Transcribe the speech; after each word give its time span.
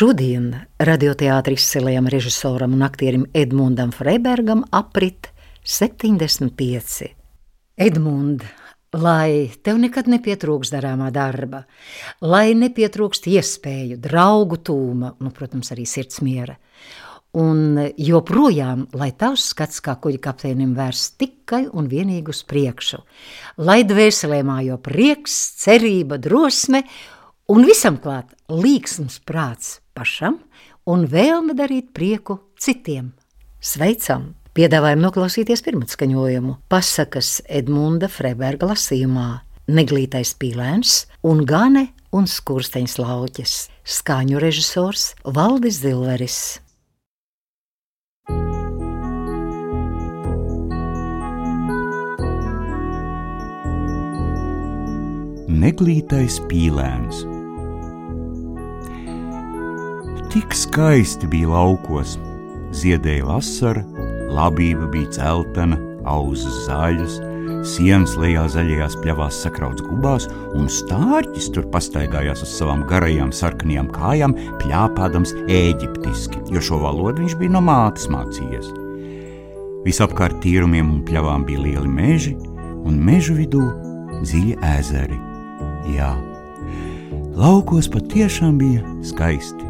Šodien 0.00 0.54
radioteātris 0.80 1.60
izcilajam 1.60 2.06
režisoram 2.08 2.72
un 2.72 2.86
aktierim 2.86 3.26
Edmundam 3.36 3.90
Freibergam 3.92 4.62
aprit 4.72 5.28
75. 5.60 7.10
Edmund, 7.76 8.46
lai 8.96 9.50
tev 9.60 9.82
nekad 9.82 10.08
nepietrūks 10.08 10.72
darāmā 10.72 11.10
darba, 11.12 11.66
lai 12.24 12.54
nepietrūkst 12.56 13.28
iespēju, 13.34 14.00
draugu 14.00 14.62
tūma, 14.70 15.12
nu, 15.20 15.34
protams, 15.36 15.74
arī 15.76 15.84
sirds 15.84 16.24
miera. 16.24 16.56
Un 17.36 17.76
joprojām, 18.00 18.88
lai 18.96 19.12
tavs 19.12 19.50
skats 19.52 19.84
kā 19.84 19.98
kuģa 20.00 20.24
kapteinim 20.30 20.72
vērsts 20.80 21.18
tikai 21.20 21.66
un 21.76 21.92
vienīgi 21.92 22.32
uz 22.32 22.40
priekšu, 22.48 23.04
lai 23.68 23.82
dvēselē 23.84 24.40
mājo 24.48 24.80
prieks, 24.80 25.42
cerība, 25.60 26.16
drosme 26.16 26.86
un 27.50 27.66
visam 27.66 27.98
klāt 27.98 28.30
līksms 28.50 29.18
prāts 29.26 29.80
pašam 29.96 30.38
un 30.86 31.06
vēlme 31.10 31.56
darīt 31.58 31.90
prieku 31.96 32.38
citiem. 32.60 33.12
Sveicam! 33.60 34.36
Piedāvājam 34.50 35.02
noklausīties 35.04 35.62
pirmatskaņojumu 35.62 36.56
pasakas 36.70 37.38
Edmunda 37.46 38.08
Freberga 38.10 38.66
lasījumā 38.72 39.28
Neglītais 39.70 40.32
pīlēns 40.34 41.04
un 41.22 41.44
Gane 41.46 41.84
un 42.10 42.26
skursteņas 42.26 42.96
lauķis, 42.98 43.54
skaņu 43.86 44.42
režisors 44.42 45.12
Valdis 45.22 45.78
Zilveris. 45.84 46.40
Neglītais 55.60 56.40
pīlēns 56.50 57.22
Tik 60.30 60.52
skaisti 60.54 61.26
bija 61.26 61.48
laukos, 61.50 62.12
ziedēja 62.78 63.24
vasara, 63.26 63.80
labība 64.30 64.86
bija 64.92 65.08
celtena, 65.16 65.74
auzas 66.06 66.68
zaļas, 66.68 67.16
sienas 67.66 68.12
lejā 68.14 68.44
zaļajās 68.54 68.94
pļavās 69.02 69.40
sakrauts 69.42 69.82
gubās, 69.88 70.28
un 70.54 70.68
stārķis 70.70 71.48
tur 71.56 71.66
pastaigājās 71.72 72.44
uz 72.46 72.52
savām 72.60 72.84
garajām 72.86 73.32
sarkanajām 73.34 73.88
kājām, 73.96 74.36
pļāpādams 74.60 75.34
eģiptiski, 75.50 76.44
jo 76.54 76.62
šo 76.62 76.78
valodu 76.84 77.24
viņš 77.24 77.34
bija 77.40 77.56
no 77.56 77.64
mātes 77.66 78.06
mācījies. 78.14 78.68
Visapkārt 79.82 80.38
tīrumiem 80.44 80.92
un 80.94 81.00
pļavām 81.08 81.48
bija 81.48 81.64
lieli 81.64 81.90
meži, 81.90 82.36
un 82.86 83.02
mežu 83.02 83.34
vidū 83.40 83.64
dziļi 84.20 84.54
ezeri. 84.76 85.18
Jā, 85.96 86.12
laukos 87.34 87.90
patiešām 87.90 88.62
bija 88.62 88.86
skaisti. 89.10 89.69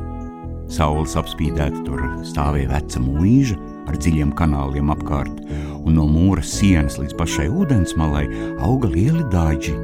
Saules 0.70 1.16
apspīdēta 1.18 1.82
tur 1.86 2.02
stāvēja 2.26 2.70
veca 2.70 3.02
mūža 3.02 3.56
ar 3.90 3.98
dziļiem 3.98 4.34
kanāliem 4.38 4.92
apkārt, 4.94 5.40
un 5.82 5.96
no 5.98 6.06
mūra 6.06 6.44
sienas 6.46 7.00
līdz 7.00 7.16
pašai 7.18 7.48
ūdensmalai 7.50 8.26
auga 8.62 8.90
lieli 8.92 9.24
dāģi. 9.32 9.74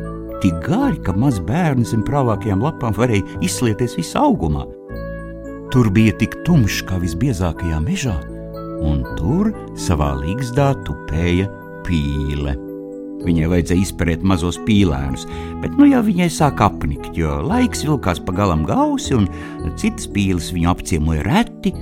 Tik 0.44 0.60
gari, 0.66 1.00
ka 1.02 1.14
maz 1.16 1.40
bērns 1.42 1.94
zem 1.94 2.04
pravākajām 2.06 2.62
lapām 2.62 2.94
varēja 2.96 3.40
izslieties 3.44 3.96
visā 3.98 4.22
augumā. 4.28 4.66
Tur 5.74 5.90
bija 5.90 6.14
tik 6.20 6.36
tumšs 6.46 6.84
kā 6.86 7.00
visbiezākajā 7.02 7.80
mežā, 7.82 8.14
un 8.84 9.02
tur 9.18 9.50
savā 9.80 10.12
līgzdā 10.20 10.70
tupēja 10.86 11.50
pīle. 11.88 12.65
Viņai 13.24 13.48
vajadzēja 13.50 13.82
izpērēt 13.86 14.24
mazos 14.26 14.58
pīlēnus, 14.66 15.24
bet 15.62 15.74
nu 15.80 15.88
jau 15.88 16.02
viņai 16.06 16.28
sāk 16.30 16.60
apnikt, 16.64 17.14
jo 17.16 17.38
laiks 17.46 17.84
vilkās 17.86 18.20
pa 18.22 18.34
galam 18.36 18.64
gausi, 18.68 19.16
un 19.16 19.28
citas 19.80 20.08
pīles 20.12 20.52
viņu 20.54 20.70
apciemoja 20.74 21.24
reti. 21.26 21.72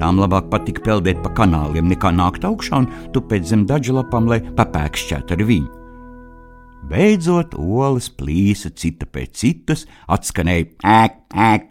Tām 0.00 0.20
labāk 0.20 0.48
patika 0.52 0.82
peldēt 0.86 1.20
pa 1.24 1.32
kanāliem, 1.36 1.90
nekā 1.92 2.12
nākt 2.16 2.46
augšā 2.48 2.82
un 2.82 2.88
tupēt 3.14 3.46
zem 3.48 3.66
daļu 3.68 3.98
lapām, 4.00 4.28
lai 4.32 4.40
papēkšķētu 4.56 5.36
ar 5.36 5.44
viņu. 5.50 5.76
Beidzot, 6.90 7.54
olas 7.54 8.08
plīsa 8.10 8.72
cita 8.74 9.06
pēc 9.06 9.36
citas, 9.44 9.84
atskanēja 10.10 10.70
ēk, 10.82 11.20
ēk. 11.30 11.68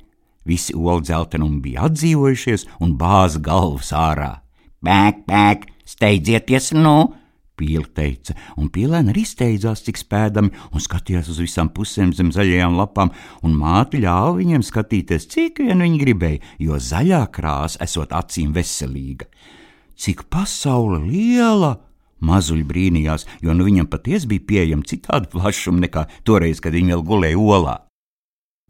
Visi 0.48 0.74
olu 0.78 1.04
dzeltenumi 1.04 1.60
bija 1.66 1.90
atdzīvojušies 1.90 2.68
un 2.86 2.96
bāza 2.98 3.42
galvas 3.44 3.92
ārā. 3.94 4.38
Pēk, 4.86 5.26
pēk, 5.28 5.68
steidzieties, 5.90 6.72
nu! 6.78 7.19
Pīla 7.60 7.90
teica, 7.96 8.36
un 8.60 8.70
pīlēna 8.72 9.12
arī 9.12 9.26
steidzās 9.28 9.84
cik 9.84 10.00
spēdami 10.00 10.54
un 10.72 10.84
skatījās 10.84 11.28
uz 11.34 11.42
visām 11.44 11.72
pusēm 11.76 12.14
zem 12.16 12.32
zaļajām 12.36 12.78
lapām, 12.80 13.12
un 13.44 13.58
māte 13.60 14.00
ļāva 14.00 14.38
viņiem 14.38 14.64
skatīties, 14.64 15.28
cik 15.34 15.60
vien 15.66 15.84
viņi 15.84 16.00
gribēja, 16.00 16.40
jo 16.64 16.80
zaļā 16.80 17.26
krāsa 17.36 17.84
esot 17.84 18.16
acīm 18.16 18.56
veselīga. 18.56 19.28
Cik 20.00 20.30
pasaule 20.32 21.04
liela! 21.04 21.76
Mazuļi 22.24 22.66
brīnījās, 22.68 23.24
jo 23.44 23.54
nu 23.56 23.68
viņam 23.68 23.88
patiesi 23.92 24.28
bija 24.28 24.44
pieejama 24.48 24.88
citāda 24.88 25.30
plašuma 25.32 25.86
nekā 25.86 26.04
toreiz, 26.28 26.60
kad 26.60 26.76
viņi 26.76 26.96
vēl 26.96 27.06
gulēja 27.08 27.40
olā. 27.40 27.78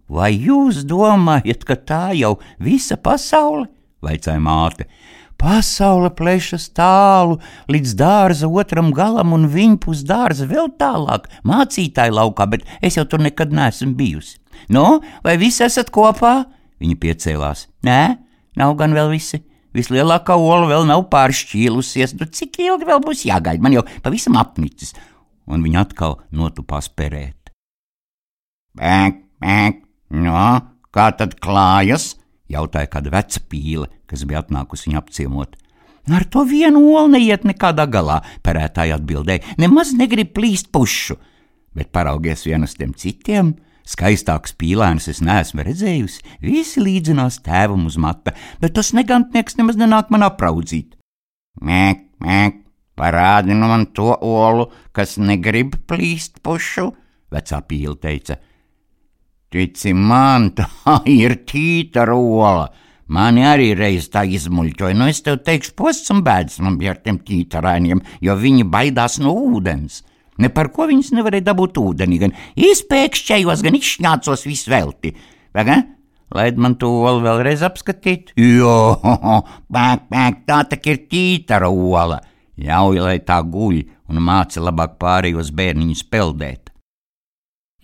Vai 0.10 0.32
jūs 0.34 0.84
domājat, 0.90 1.66
ka 1.66 1.78
tā 1.78 2.06
jau 2.18 2.38
visa 2.62 2.98
pasaule? 2.98 3.70
vaicāja 4.06 4.40
māte. 4.42 4.88
Pasaule 5.40 6.10
plešas 6.12 6.68
tālu 6.76 7.38
līdz 7.72 7.94
dārza 8.00 8.50
otram 8.52 8.92
galam 8.96 9.32
un 9.38 9.48
viņpus 9.54 10.04
dārza 10.08 10.48
vēl 10.50 10.68
tālāk, 10.82 11.30
mācītāja 11.48 12.12
laukā, 12.18 12.48
bet 12.52 12.66
es 12.84 12.98
jau 13.00 13.06
tur 13.08 13.24
nekad 13.24 13.54
neesmu 13.56 13.94
bijusi. 13.96 14.36
Nu, 14.68 15.00
vai 15.24 15.38
visi 15.40 15.64
esat 15.64 15.94
kopā? 15.96 16.34
Viņa 16.84 17.00
piecēlās. 17.00 17.70
Nē, 17.88 18.02
nav 18.60 18.76
gan 18.80 18.96
vēl 18.96 19.14
visi. 19.14 19.40
Vislielākā 19.76 20.36
ola 20.36 20.68
vēl 20.72 20.88
nav 20.90 21.06
pāršķīlusies, 21.14 22.18
nu 22.20 22.28
cik 22.34 22.58
ilgi 22.66 22.88
vēl 22.90 23.04
būs 23.06 23.28
jāgaida, 23.30 23.62
man 23.62 23.76
jau 23.76 23.84
pavisam 24.04 24.40
apnicis, 24.42 24.96
un 25.46 25.62
viņa 25.62 25.84
atkal 25.86 26.18
notupās 26.34 26.90
perēt. 26.90 27.54
Pēk, 28.80 29.22
pēk, 29.40 29.84
no, 30.26 30.48
kā 30.90 31.12
tad 31.20 31.38
klājas? 31.44 32.16
jautāja 32.50 32.90
kāda 32.90 33.14
veca 33.14 33.42
pīle, 33.50 33.88
kas 34.10 34.26
bija 34.28 34.44
atnākusi 34.44 34.90
viņu 34.90 35.00
apciemot. 35.00 35.56
Ar 36.10 36.26
to 36.26 36.44
vienu 36.48 36.82
olu 36.90 37.14
neiet 37.14 37.46
nekādā 37.46 37.86
galā, 37.92 38.20
perētāji 38.46 38.96
atbildēja, 38.96 39.58
nemaz 39.62 39.94
negrib 39.98 40.32
plīst 40.34 40.72
pušu, 40.74 41.20
bet 41.78 41.92
paraugies 41.94 42.48
vien 42.48 42.66
uz 42.66 42.74
tiem 42.78 42.96
citiem. 42.98 43.54
Skaistāks 43.90 44.54
pīlēns 44.54 45.08
es 45.10 45.22
neesmu 45.26 45.64
redzējusi, 45.66 46.22
visi 46.46 46.82
līdzinās 46.82 47.40
tēvam 47.46 47.88
uz 47.90 47.98
mata, 47.98 48.36
bet 48.62 48.76
tas 48.78 48.92
negantnieks 48.94 49.58
nemaz 49.58 49.80
nenāk 49.82 50.12
man 50.14 50.28
apraudzīt. 50.28 50.94
Mēk, 51.66 52.04
mēk, 52.22 52.60
parādi 53.00 53.58
nu 53.58 53.70
man 53.72 53.88
to 53.98 54.12
olu, 54.14 54.68
kas 54.94 55.18
negrib 55.18 55.74
plīst 55.90 56.38
pušu, 56.46 56.92
vecā 57.34 57.62
pīle 57.66 57.98
teica. 58.02 58.38
Tici 59.50 59.96
man, 59.98 60.52
tā 60.58 61.00
ir 61.10 61.40
tīta 61.50 62.06
rola. 62.06 62.70
Mani 63.10 63.42
arī 63.50 63.72
reiz 63.74 64.06
tā 64.14 64.22
izmuļķoja. 64.30 64.98
Nu, 64.98 65.08
es 65.10 65.24
tev 65.26 65.40
teikšu, 65.46 65.74
posts 65.80 66.14
un 66.14 66.22
bēdas 66.26 66.60
man 66.62 66.78
bija 66.78 66.94
ar 66.94 67.02
tiem 67.02 67.18
tītarāņiem, 67.26 68.04
jo 68.22 68.36
viņi 68.38 68.68
baidās 68.70 69.18
no 69.24 69.34
ūdens. 69.34 70.04
Ne 70.40 70.52
par 70.54 70.70
ko 70.72 70.86
viņas 70.88 71.12
nevarēja 71.18 71.50
dabūt 71.50 71.80
ūdeni, 71.82 72.20
gan 72.22 72.36
izpēkšķējos, 72.70 73.64
gan 73.66 73.78
izšņācos 73.80 74.46
visvelti. 74.48 75.16
Vai 75.58 75.66
gan? 75.68 75.88
Laid 76.38 76.62
man 76.62 76.76
to 76.78 76.92
olu 77.10 77.24
vēlreiz 77.26 77.64
apskatīt? 77.66 78.36
Jo, 78.38 79.00
pēk, 79.74 80.06
pēk, 80.14 80.44
tā 80.46 80.62
tak 80.70 80.86
ir 80.92 81.02
tītara 81.10 81.72
ola. 81.74 82.22
Ļauj, 82.60 83.02
lai 83.02 83.18
tā 83.26 83.40
guļ 83.42 83.82
un 84.12 84.22
māca 84.22 84.62
labāk 84.62 85.00
pārējos 85.02 85.50
bērniņus 85.56 86.06
peldēt. 86.12 86.70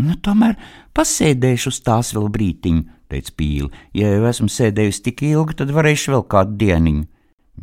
Nu, 0.03 0.18
tomēr 0.22 0.58
pasēdēšu 0.96 1.72
uz 1.72 1.81
tās 1.81 2.12
vēl 2.16 2.28
brītiņu, 2.31 2.84
teica 3.12 3.34
Pīli. 3.40 3.70
Ja 3.98 4.12
jau 4.14 4.26
esmu 4.30 4.50
sēdējusi 4.52 5.04
tik 5.08 5.24
ilgi, 5.28 5.58
tad 5.62 5.74
varēšu 5.76 6.16
vēl 6.16 6.26
kādu 6.32 6.58
dieniņu. 6.62 7.06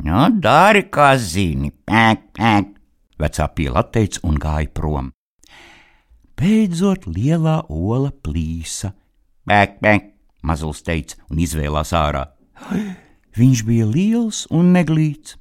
Nu, 0.03 0.23
dari, 0.41 0.87
kā 0.89 1.11
zini, 1.21 1.69
pēk, 1.85 2.23
pēk, 2.37 2.71
vecā 3.21 3.49
pīla 3.57 3.83
atteica 3.83 4.23
un 4.25 4.39
gāja 4.41 4.71
prom. 4.73 5.11
Beidzot, 6.39 7.05
lielā 7.05 7.59
ola 7.69 8.09
plīsa. 8.09 8.95
Pēk, 9.49 9.77
pēk, 9.83 10.09
mazulis 10.41 10.81
teica 10.83 11.21
un 11.29 11.43
izvēlās 11.45 11.93
ārā. 11.93 12.25
Viņš 13.37 13.63
bija 13.67 13.85
liels 13.89 14.43
un 14.49 14.73
neglīts. 14.73 15.37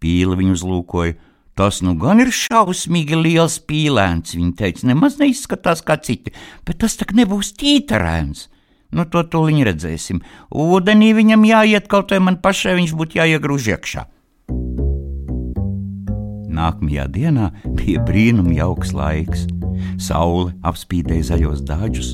Pīla 0.00 0.36
viņu 0.40 0.56
uzlūkoja 0.56 1.14
Tas 1.54 1.78
nu 1.86 1.92
gan 1.94 2.18
ir 2.18 2.32
šausmīgi 2.34 3.14
liels 3.14 3.60
pīlēns, 3.62 4.34
viņa 4.34 4.56
teica, 4.58 4.88
nemaz 4.90 5.20
neizskatās 5.20 5.84
kā 5.86 5.94
citi, 6.02 6.32
bet 6.66 6.80
tas 6.82 6.98
tak 6.98 7.14
nebūs 7.14 7.52
tītarēns. 7.60 8.48
Nu, 8.94 9.04
to 9.10 9.24
tuliņ 9.26 9.64
redzēsim. 9.70 10.20
Ūdenī 10.54 11.10
viņam 11.16 11.46
jāiet, 11.48 11.88
kaut 11.90 12.14
vai 12.14 12.20
man 12.22 12.38
pašai 12.42 12.76
viņš 12.78 12.94
būtu 12.98 13.18
jāiegrūž 13.18 13.70
iekšā. 13.74 14.04
Nākamajā 16.54 17.08
dienā 17.10 17.50
bija 17.74 18.02
brīnum 18.06 18.52
jauks 18.54 18.94
laiks. 18.94 19.48
Saule 19.98 20.52
apspīdēja 20.66 21.32
zaļos 21.32 21.64
dāģus, 21.66 22.12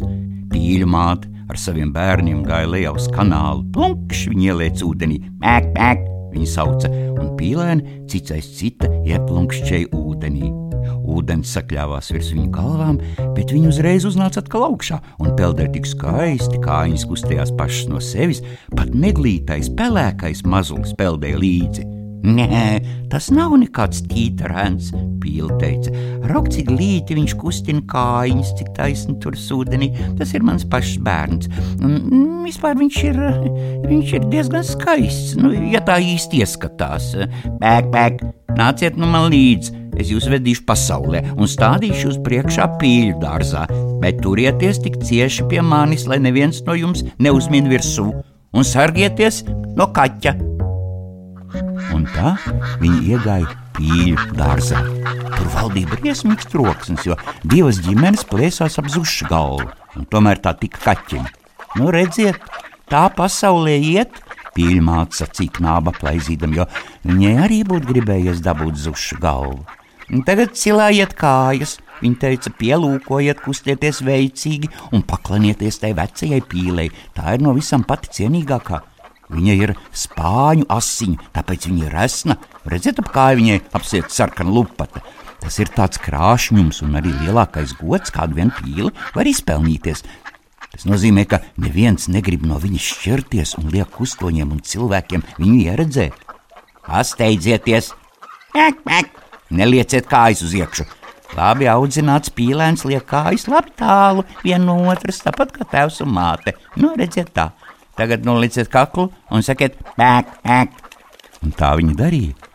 pīļu 0.52 0.88
māte 0.88 1.28
ar 1.50 1.60
saviem 1.60 1.92
bērniem 1.92 2.40
gāja 2.46 2.70
lejā 2.72 2.94
uz 2.96 3.10
kanālu. 3.12 3.66
Plunkšs 3.74 4.30
viņi 4.32 4.50
ieliec 4.52 4.84
ūdenī, 4.86 5.20
mēk, 5.42 5.70
mēk, 5.76 6.08
viņa 6.32 6.50
sauca, 6.54 6.92
un 7.18 7.34
pīlēni 7.36 8.02
cits 8.10 8.36
aiz 8.38 8.52
cita 8.56 8.88
ieplunkšķēja 9.04 9.92
ūdenī. 9.92 10.69
Ūdens 11.10 11.54
sakļāvās 11.56 12.10
virs 12.14 12.32
viņu 12.34 12.48
galvām, 12.54 13.00
bet 13.36 13.54
viņi 13.54 13.70
uzreiz 13.72 14.06
uznāca 14.08 14.42
atkal 14.44 14.68
augšā 14.70 15.00
un 15.20 15.34
peldēja 15.38 15.74
tik 15.76 15.88
skaisti, 15.90 16.60
kā 16.64 16.84
viņas 16.86 17.06
kustējās 17.10 17.54
pašas 17.58 17.88
no 17.92 18.02
sevis, 18.04 18.44
pat 18.76 18.94
neglītais, 18.94 19.72
pelēkais 19.78 20.46
mazulis 20.46 20.94
peldēja 20.98 21.40
līdzi. 21.42 21.99
Nē, 22.20 22.80
tas 23.08 23.30
nav 23.32 23.54
nekāds 23.56 24.02
tītarēns, 24.10 24.90
pīla 25.22 25.56
teica. 25.60 25.92
Rauk, 26.28 26.50
cik 26.52 26.68
līti 26.74 27.16
viņš 27.16 27.34
kustina 27.40 27.80
kājiņas, 27.88 28.50
cik 28.58 28.72
taisni 28.76 29.16
tur 29.22 29.38
sūdenī. 29.40 29.90
Tas 30.18 30.34
ir 30.36 30.44
mans 30.44 30.66
pašs 30.68 30.98
bērns. 31.04 31.48
Un 31.80 31.96
mm, 31.96 32.42
vispār 32.44 32.76
viņš 32.80 32.98
ir, 33.08 33.20
viņš 33.86 34.12
ir 34.18 34.26
diezgan 34.32 34.66
skaists, 34.66 35.38
nu, 35.40 35.52
ja 35.72 35.80
tā 35.84 35.96
īsti 36.04 36.42
ieskatās. 36.44 37.14
Pēk, 37.62 37.88
pēk, 37.94 38.20
nāciet 38.58 39.00
nu 39.00 39.08
man 39.08 39.30
līdzi. 39.32 39.78
Es 40.00 40.12
jūs 40.12 40.28
vedīšu 40.32 40.64
pasaulē 40.68 41.24
un 41.34 41.48
stādīšu 41.50 42.12
uz 42.12 42.20
priekšā 42.24 42.68
pīļu 42.80 43.18
dārzā, 43.20 43.66
bet 44.00 44.22
turieties 44.24 44.80
tik 44.84 45.00
cieši 45.04 45.48
pie 45.50 45.64
manis, 45.64 46.06
lai 46.08 46.20
neviens 46.22 46.62
no 46.68 46.76
jums 46.78 47.04
neuzmin 47.20 47.68
virsū, 47.68 48.06
un 48.52 48.64
sargieties 48.64 49.42
no 49.76 49.90
kaķa 49.92 50.49
un 51.96 52.06
tā 52.10 52.34
viņi 52.80 53.14
iegāja 53.14 53.50
pīļu 53.76 54.30
dārzā. 54.38 54.80
Tur 55.34 55.50
valdīja 55.54 55.90
briesmīgs 55.94 56.48
troksnis, 56.52 57.06
jo 57.08 57.16
divas 57.44 57.80
ģimenes 57.84 58.26
plēsās 58.30 58.78
ap 58.80 58.90
zušu 58.92 59.28
galvu, 59.30 59.68
un 59.96 60.08
tomēr 60.10 60.42
tā 60.42 60.54
tika 60.60 60.82
kaķim. 60.90 61.26
Nu, 61.78 61.90
redziet, 61.94 62.40
tā 62.90 63.06
pasaulē 63.16 63.76
iet, 63.78 64.22
pīļu 64.56 64.82
māca 64.86 65.22
sacīja 65.22 65.58
knāba 65.60 65.94
plaizīdam, 65.96 66.56
jo 66.58 66.66
viņai 67.06 67.36
arī 67.46 67.60
būtu 67.66 67.92
gribējies 67.92 68.42
dabūt 68.44 68.80
zušu 68.86 69.20
galvu. 69.22 69.62
Un 70.10 70.24
tagad 70.26 70.56
cilājiet 70.58 71.12
kājas, 71.14 71.76
viņa 72.00 72.18
teica, 72.24 72.50
pielūkojiet, 72.58 73.42
kustieties 73.44 74.00
veicīgi 74.02 74.70
un 74.90 75.04
paklanieties 75.06 75.78
tai 75.84 75.92
vecajai 75.94 76.40
pīlei. 76.50 76.88
Tā 77.14 77.36
ir 77.36 77.44
no 77.46 77.54
visam 77.54 77.84
pati 77.86 78.10
cienīgākā. 78.18 78.80
Viņa 79.30 79.54
ir 79.56 79.74
spāņu 79.94 80.66
asiņa, 80.70 81.30
tāpēc 81.36 81.68
viņa 81.70 81.86
ir 81.86 81.94
resna. 81.94 82.36
Redziet, 82.70 82.98
ap 83.02 83.10
kā 83.14 83.30
viņai 83.38 83.60
apsiet 83.78 84.10
sarkana 84.10 84.50
lupata. 84.54 85.02
Tas 85.40 85.56
ir 85.62 85.70
tāds 85.72 86.00
krāšņums 86.02 86.82
un 86.84 86.98
arī 87.00 87.12
lielākais 87.22 87.72
gods, 87.78 88.12
kādu 88.12 88.40
vien 88.40 88.50
pīli 88.58 88.90
var 89.14 89.30
izpelnīties. 89.30 90.02
Tas 90.70 90.86
nozīmē, 90.86 91.24
ka 91.30 91.40
neviens 91.58 92.08
negrib 92.12 92.44
no 92.46 92.58
viņas 92.62 92.90
šķirties 92.94 93.56
un 93.58 93.70
liek 93.72 93.90
kustoņiem 93.94 94.52
un 94.54 94.60
cilvēkiem 94.62 95.24
viņu 95.38 95.58
ieredzēt. 95.64 96.14
Pasteidzieties! 96.86 97.92
Ek, 98.58 98.82
ek! 98.86 99.10
Nelieciet 99.50 100.10
kājas 100.10 100.44
uz 100.46 100.54
iekšu! 100.58 100.86
Labi 101.38 101.68
audzināts 101.70 102.32
pīlēns 102.34 102.82
liek 102.90 103.04
kājas 103.06 103.46
labi 103.50 103.70
tālu 103.78 104.24
viena 104.42 104.64
no 104.66 104.76
otras, 104.90 105.22
tāpat 105.22 105.54
kā 105.54 105.66
tēvs 105.72 106.00
un 106.04 106.14
māte. 106.16 106.56
Nu, 106.76 106.92
redziet 106.98 107.30
tā! 107.34 107.50
Tagad 108.00 108.24
noliciet 108.24 108.70
kaklu 108.72 109.10
un 109.28 109.42
sakiet, 109.44 109.74
pēk, 109.98 110.38
pēk. 110.40 110.78
Un 111.44 111.52
tā 111.56 111.74
viņi 111.76 111.98
darīja. 111.98 112.46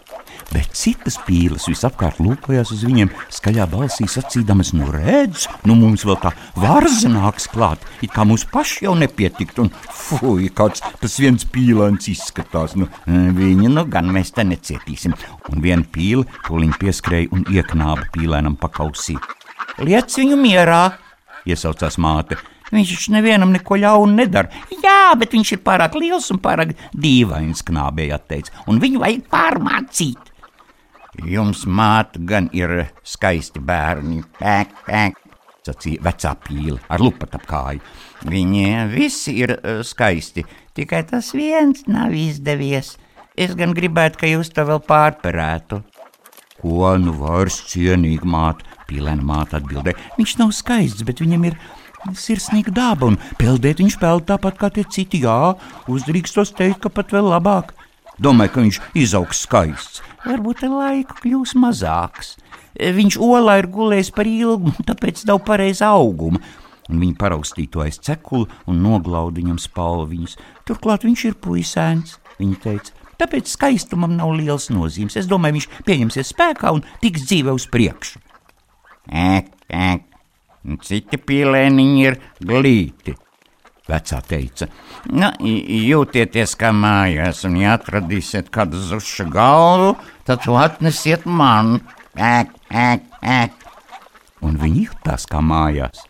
Bet 0.49 0.71
citas 0.77 1.17
pīles 1.25 1.65
visapkārt 1.69 2.17
lūkojās 2.21 2.71
uz 2.73 2.83
viņiem, 2.85 3.11
skaļā 3.33 3.65
balsī 3.69 4.05
sacīdamas, 4.09 4.71
nu 4.77 4.87
redz, 4.93 5.47
nu 5.67 5.75
mums 5.77 6.05
vēl 6.07 6.17
tā 6.21 6.31
varza 6.61 7.09
nāks 7.11 7.49
klāt, 7.51 7.81
it 8.05 8.13
kā 8.13 8.25
mums 8.27 8.45
paši 8.51 8.85
jau 8.85 8.93
nepietikt, 8.97 9.59
un 9.61 9.71
fuj, 9.89 10.47
kāds 10.55 10.83
tas 11.01 11.19
viens 11.21 11.45
pīlāns 11.49 12.09
izskatās, 12.13 12.77
nu 12.79 12.89
viņa 13.05 13.73
nu 13.73 13.85
gan 13.91 14.09
mēs 14.15 14.33
te 14.37 14.45
necietīsim. 14.47 15.17
Un 15.51 15.65
viena 15.65 15.85
pīle 15.85 16.25
tūliņ 16.47 16.77
pieskrēja 16.81 17.33
un 17.35 17.45
ieknāba 17.53 18.09
pīlēnam 18.15 18.57
pakausī. 18.61 19.17
Liec 19.81 20.13
viņu 20.21 20.39
mierā, 20.39 20.83
iesaucās 21.45 21.99
māte. 22.01 22.39
Viņš 22.75 22.93
taču 22.95 23.15
nevienam 23.15 23.53
neko 23.55 23.79
ļaunu 23.79 24.17
nedara. 24.19 24.51
Jā, 24.83 25.13
bet 25.19 25.35
viņš 25.35 25.55
ir 25.55 25.63
pārāk 25.65 25.95
liels 25.99 26.27
un 26.33 26.41
pārāk 26.43 26.75
dīvains, 26.91 27.63
knābēji 27.67 28.15
atteica, 28.15 28.63
un 28.67 28.81
viņu 28.83 29.03
vajag 29.03 29.27
pārmācīt. 29.31 30.31
Jums 31.23 31.63
māte 31.63 32.19
gan 32.27 32.49
ir 32.51 32.89
skaisti 33.07 33.61
bērni, 33.63 34.19
pēk, 34.35 34.73
pēk, 34.83 35.21
sacīja 35.65 36.03
vecā 36.05 36.33
pīle 36.43 36.77
ar 36.91 37.01
lupatu 37.01 37.39
ap 37.39 37.47
kāju. 37.49 37.83
Viņi 38.29 38.65
visi 38.91 39.37
ir 39.41 39.55
uh, 39.55 39.81
skaisti, 39.85 40.45
tikai 40.77 41.05
tas 41.09 41.31
viens 41.37 41.85
nav 41.87 42.13
izdevies. 42.15 42.95
Es 43.35 43.55
gan 43.57 43.75
gribētu, 43.75 44.21
ka 44.21 44.31
jūs 44.31 44.51
to 44.55 44.63
vēl 44.67 44.81
pārperētu. 44.87 45.81
Ko 46.61 46.93
nu 46.99 47.13
vairs 47.19 47.57
cienīgi 47.69 48.27
māte, 48.31 48.65
pīlēna 48.89 49.25
māte 49.25 49.59
atbildēja. 49.59 49.99
Viņš 50.19 50.37
nav 50.39 50.53
skaists, 50.55 51.03
bet 51.05 51.19
viņam 51.21 51.49
ir 51.49 51.57
sirsnīga 52.13 52.73
daba, 52.75 53.09
un 53.11 53.19
peldēt 53.39 53.81
viņš 53.81 53.97
peld 54.01 54.27
tāpat 54.29 54.59
kā 54.61 54.69
tie 54.73 54.85
citi. 54.85 55.23
Jā, 55.25 55.55
uzdrīkstos 55.91 56.53
teikt, 56.57 56.83
ka 56.85 56.93
pat 56.93 57.13
vēl 57.15 57.31
labāk. 57.33 57.73
Domāju, 58.21 58.53
ka 58.53 58.63
viņš 58.63 58.81
izaugs 58.95 59.41
skaists, 59.43 60.03
varbūt 60.23 60.63
ar 60.67 60.75
laiku 60.75 61.17
kļūs 61.23 61.55
mazāks. 61.59 62.35
Viņš 62.75 63.17
olā 63.23 63.59
ir 63.61 63.69
gulējis 63.71 64.11
par 64.15 64.27
ilgu, 64.27 64.75
tāpēc 64.87 65.23
nav 65.27 65.41
pareiza 65.47 65.91
auguma. 65.95 66.41
Un 66.91 67.01
viņa 67.01 67.17
paraustīja 67.17 67.71
to 67.73 67.81
aiz 67.81 67.97
cekulu 68.03 68.45
un 68.69 68.83
noglauda 68.83 69.39
viņam 69.39 69.57
spalviņas. 69.61 70.35
Turklāt 70.69 71.07
viņš 71.07 71.23
ir 71.31 71.37
puisēns, 71.41 72.19
viņa 72.37 72.59
teica. 72.61 73.05
Tāpēc 73.19 73.49
skaistumam 73.49 74.13
nav 74.17 74.35
liels 74.35 74.67
nozīmes. 74.69 75.15
Es 75.17 75.29
domāju, 75.29 75.57
viņš 75.57 75.69
pieņemsies 75.87 76.33
spēkā 76.35 76.73
un 76.75 76.83
tiks 77.01 77.25
dzīve 77.25 77.55
uz 77.55 77.65
priekšu. 77.71 78.19
Ek, 79.07 79.49
ek, 79.71 80.03
Citi 80.85 81.19
pīlēniņi 81.21 82.01
ir 82.05 82.17
glīti. 82.41 83.13
Vecā 83.85 84.17
teica, 84.25 84.65
nu, 85.13 85.27
jūtieties 85.45 86.55
kā 86.57 86.71
mājās, 86.73 87.43
un 87.45 87.59
ja 87.59 87.75
atradīsiet 87.77 88.49
kādu 88.49 88.79
zušu 88.81 89.27
galvu, 89.29 89.91
tad 90.25 90.41
to 90.41 90.57
atnesiet 90.57 91.27
man. 91.29 91.77
Ēk, 92.17 92.49
ēk, 92.73 93.05
ēk. 93.21 93.61
Un 94.41 94.57
viņi 94.57 94.87
jutās 94.87 95.27
kā 95.29 95.43
mājās. 95.43 96.01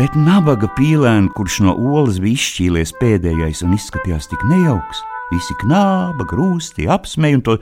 Bet 0.00 0.16
nabaga 0.16 0.70
pīlēns, 0.78 1.34
kurš 1.36 1.60
no 1.66 1.76
olas 1.76 2.22
bija 2.24 2.38
izšķīlies 2.38 2.94
pēdējais 3.02 3.60
un 3.66 3.76
izskatījās 3.76 4.30
tik 4.32 4.46
nejauks, 4.48 5.04
visi 5.34 5.58
knāba, 5.60 6.24
grūsti, 6.30 6.88
apsmēja 6.88 7.36
un 7.42 7.44
to 7.50 7.60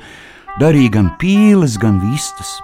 darīja 0.63 0.95
gan 1.01 1.13
pīles, 1.19 1.81
gan 1.83 1.99
vistas. 2.05 2.61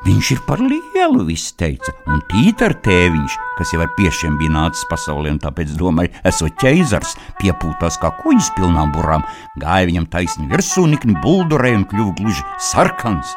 Viņš 0.00 0.28
ir 0.32 0.38
par 0.46 0.62
lielu, 0.64 1.26
viss 1.28 1.52
teica, 1.60 1.92
un 2.08 2.22
tītara 2.30 2.72
tēviņš, 2.86 3.34
kas 3.58 3.72
jau 3.74 3.82
ar 3.84 3.90
piešiem 3.98 4.38
bija 4.40 4.54
nācis 4.54 4.86
pasaulē, 4.88 5.34
un 5.34 5.40
tāpēc 5.42 5.74
domāja, 5.76 6.14
esot 6.24 6.54
ķeizars, 6.62 7.12
piepūtās 7.42 7.98
kā 8.00 8.08
kuģis 8.22 8.48
pilnām 8.56 8.94
burām, 8.94 9.26
gāja 9.60 9.90
viņam 9.90 10.06
taisni 10.08 10.48
virsū, 10.48 10.86
nikni 10.88 11.18
buldurē 11.20 11.74
un 11.76 11.84
kļuva 11.90 12.14
gluži 12.16 12.46
sarkans. 12.70 13.34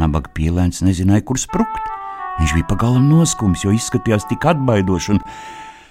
Nabaga 0.00 0.32
pielēns 0.32 0.80
nezināja, 0.86 1.26
kur 1.28 1.40
sprukt. 1.42 1.92
Viņš 2.38 2.56
bija 2.56 2.70
pagalam 2.70 3.04
noskums, 3.10 3.66
jo 3.66 3.74
izskatījās 3.76 4.24
tik 4.30 4.46
atbaidoši 4.48 5.12
un 5.16 5.20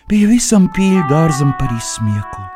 bija 0.09 0.31
visam 0.31 0.65
pīļu 0.73 1.05
dārzam 1.11 1.53
par 1.59 1.69
izsmieklu. 1.75 2.47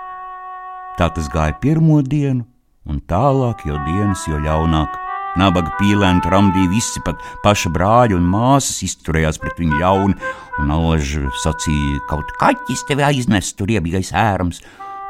Tā 0.97 1.11
tas 1.13 1.29
gāja 1.29 1.53
pirmo 1.61 2.01
dienu, 2.01 2.47
un 2.89 3.05
tālāk 3.05 3.67
jau 3.69 3.77
dienas, 3.85 4.25
jo 4.31 4.41
ļaunāk. 4.41 5.00
Nabaga 5.39 5.71
pīlēni 5.79 6.23
tramdīja 6.25 6.69
visi, 6.73 6.99
pat 7.05 7.21
paša 7.43 7.71
brāļa 7.71 8.17
un 8.17 8.25
māsas 8.27 8.81
izturējās 8.83 9.39
pret 9.39 9.61
viņu 9.61 9.79
ļauni, 9.79 10.15
un 10.59 10.73
alaži 10.75 11.23
sacīja, 11.39 12.01
kaut 12.09 12.33
kaķis 12.41 12.83
tevi 12.89 13.05
aiznes 13.07 13.53
tur 13.55 13.71
iebīgais 13.71 14.11
ērams, 14.11 14.59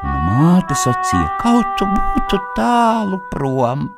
un 0.05 0.19
māte 0.27 0.77
sacīja, 0.77 1.25
kaut 1.41 1.73
tu 1.79 1.89
būtu 1.89 2.37
tālu 2.57 3.17
prom, 3.31 3.89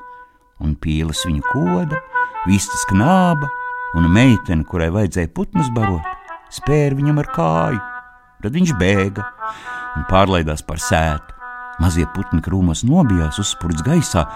un 0.64 0.78
pīles 0.80 1.26
viņu 1.28 1.44
koda, 1.52 2.00
vistas 2.48 2.88
knāba, 2.92 3.52
un 4.00 4.08
meitene, 4.14 4.64
kurai 4.68 4.94
vajadzēja 4.96 5.34
putnus 5.36 5.70
barot, 5.76 6.08
spēra 6.54 6.96
viņam 6.98 7.20
ar 7.20 7.32
kāju, 7.36 7.84
tad 8.44 8.56
viņš 8.56 8.76
bēga 8.80 9.28
un 9.98 10.08
pārlaidās 10.10 10.64
par 10.66 10.80
sētu. 10.80 11.36
Mazie 11.82 12.06
putni 12.14 12.40
krūmos 12.46 12.84
nobijās, 12.86 13.40
uzspurts 13.42 13.82
gaisā, 13.86 14.28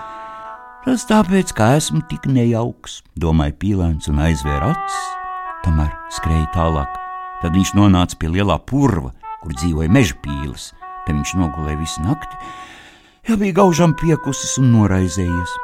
Tas 0.88 1.04
tāpēc, 1.04 1.50
ka 1.52 1.66
esmu 1.76 2.00
tik 2.08 2.30
nejauks, 2.32 3.02
domāja 3.20 3.52
pīlēns 3.60 4.08
un 4.08 4.22
aizvēra 4.24 4.70
acis, 4.72 5.00
tomēr 5.66 5.90
skrēja 6.16 6.46
tālāk. 6.54 6.94
Tad 7.42 7.58
viņš 7.58 7.74
nonāca 7.76 8.16
pie 8.22 8.30
lielā 8.32 8.56
purva, 8.64 9.12
kur 9.42 9.52
dzīvoja 9.52 9.92
meža 9.92 10.16
pīles. 10.24 10.70
Te 11.04 11.12
viņš 11.12 11.34
nogulēja 11.42 11.82
visu 11.82 12.06
nakti, 12.06 12.40
jau 13.28 13.36
bija 13.42 13.58
gaužam 13.58 13.98
piekusis 14.00 14.56
un 14.62 14.70
noraizējies. 14.78 15.58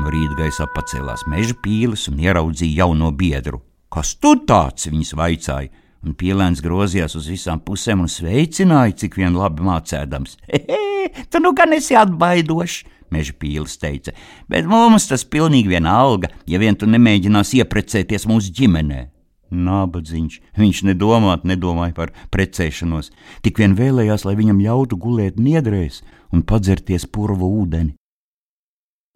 No 0.00 0.08
rīta 0.16 0.40
gaisā 0.40 0.64
pacēlās 0.72 1.26
meža 1.28 1.52
pīles 1.60 2.08
un 2.08 2.24
ieraudzīja 2.24 2.86
jauno 2.86 3.12
biedru. 3.12 3.60
Kas 3.92 4.16
tu 4.16 4.32
tāds? 4.48 4.88
viņas 4.88 5.12
vaicāja, 5.12 5.68
un 6.08 6.16
pielēns 6.16 6.64
grozījās 6.64 7.20
uz 7.20 7.28
visām 7.36 7.60
pusēm 7.60 8.08
un 8.08 8.08
sveicināja, 8.08 8.96
cik 9.04 9.20
vien 9.20 9.36
labi 9.36 9.68
mācēdams. 9.68 10.40
Hehe, 10.48 11.26
tu 11.28 11.44
nu 11.44 11.52
gan 11.52 11.76
esi 11.76 12.00
atbaidošs, 12.00 12.80
meža 13.12 13.34
pīlis 13.40 13.76
teica, 13.80 14.14
bet 14.48 14.68
mums 14.68 15.08
tas 15.10 15.24
pilnīgi 15.24 15.74
vienalga, 15.74 16.30
ja 16.46 16.60
vien 16.62 16.78
tu 16.78 16.88
nemēģinās 16.90 17.54
ieprecēties 17.60 18.28
mūsu 18.30 18.54
ģimenē. 18.54 19.08
Nābadziņš, 19.54 20.40
viņš 20.58 20.80
nedomāt, 20.88 21.44
nedomāja 21.46 21.94
par 21.94 22.12
precēšanos, 22.34 23.12
tik 23.44 23.60
vien 23.60 23.76
vēlējās, 23.78 24.24
lai 24.26 24.34
viņam 24.38 24.62
ļautu 24.64 24.98
gulēt 24.98 25.38
niedrēs 25.38 26.00
un 26.34 26.42
padzerties 26.42 27.06
purva 27.06 27.46
ūdeni. 27.46 27.94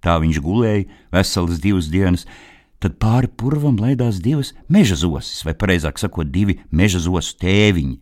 Tā 0.05 0.19
viņš 0.23 0.39
gulēja 0.45 0.87
veselas 1.15 1.59
divas 1.63 1.89
dienas, 1.91 2.27
tad 2.79 3.01
pāri 3.03 3.27
purvam 3.27 3.81
laidās 3.81 4.21
divas 4.23 4.53
meža 4.71 4.99
zosis, 5.01 5.43
vai 5.47 5.57
precīzāk 5.59 5.99
sakot, 5.99 6.31
divi 6.31 6.61
meža 6.71 7.03
zosu 7.03 7.35
tēviņi. 7.43 7.99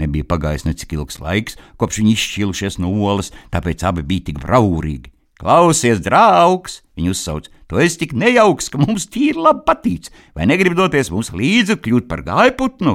Nebija 0.00 0.26
pagājis 0.26 0.64
necik 0.66 0.96
ilgs 0.96 1.20
laiks, 1.22 1.58
kopš 1.78 2.00
viņi 2.00 2.14
izšķīlušies 2.16 2.80
no 2.82 2.90
olas, 3.06 3.30
tāpēc 3.54 3.84
abi 3.86 4.02
bija 4.02 4.30
tik 4.30 4.40
braurīgi. 4.42 5.13
Klausies, 5.44 5.98
draugs! 6.00 6.78
Viņu 6.96 7.12
uzsauc. 7.12 7.50
Tu 7.68 7.80
esi 7.84 7.98
tik 8.00 8.14
nejauks, 8.16 8.70
ka 8.72 8.78
mums 8.80 9.04
tīri 9.12 9.36
labi 9.36 9.60
patīk. 9.66 10.06
Vai 10.32 10.46
negribi 10.48 10.78
doties 10.78 11.10
mums 11.12 11.34
līdzi, 11.36 11.76
kļūt 11.84 12.06
par 12.08 12.22
gājputnu? 12.24 12.94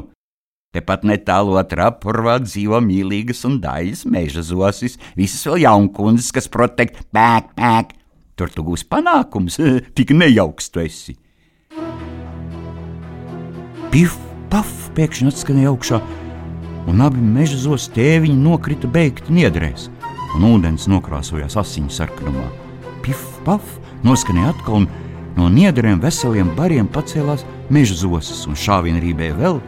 Tepat 0.73 1.05
netālu 1.05 1.59
atrapurvā 1.61 2.39
dzīvo 2.41 2.79
mīlīgas 2.81 3.43
un 3.45 3.59
daļas 3.61 4.01
meža 4.09 4.41
zosis, 4.47 4.97
visas 5.17 5.45
vēl 5.45 5.61
jaunkundzes, 5.67 6.31
kas 6.33 6.49
protekt 6.49 7.03
pēk, 7.13 7.53
pēk. 7.53 7.93
Tur 8.33 8.49
tu 8.49 8.65
gūsi 8.65 8.89
panākums, 8.89 9.59
tik 9.97 10.15
nejauks 10.17 10.73
tu 10.73 10.81
esi. 10.81 11.19
Pif, 13.93 14.17
paf, 14.49 14.73
pēkšņi 14.97 15.29
atskanēja 15.35 15.69
augšā, 15.75 16.01
un 16.89 17.05
abi 17.05 17.21
meža 17.21 17.61
zosis 17.61 17.93
tēviņi 17.93 18.41
nokrita 18.41 18.89
beigti 18.89 19.37
niedrēs 19.37 19.91
un 20.37 20.47
ūdens 20.53 20.87
nokrāsojās 20.91 21.57
asiņu 21.59 21.93
sarkanumā. 21.93 22.47
Pif, 23.05 23.21
paf, 23.45 23.63
noskanēja 24.05 24.53
atkal, 24.53 24.83
un 24.83 24.89
no 25.37 25.49
niedriem 25.53 26.01
veseliem 26.03 26.51
bariem 26.57 26.89
pacēlās 26.91 27.45
meža 27.73 27.97
zosis, 28.03 28.45
un 28.49 28.57
šāvienā 28.59 29.01
rībēja 29.03 29.37
vēl. 29.39 29.61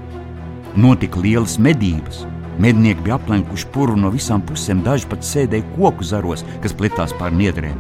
Notika 0.79 1.19
lielas 1.21 1.57
medības. 1.59 2.25
Mednieki 2.61 3.05
bija 3.05 3.17
aplenkuši 3.17 3.69
puru 3.73 3.95
no 3.97 4.11
visām 4.13 4.43
pusēm, 4.45 4.83
daži 4.85 5.07
pat 5.09 5.25
sēdēja 5.25 5.65
koku 5.75 6.05
zaros, 6.05 6.43
kas 6.63 6.75
plitās 6.77 7.15
pār 7.17 7.33
niedrēm. 7.35 7.79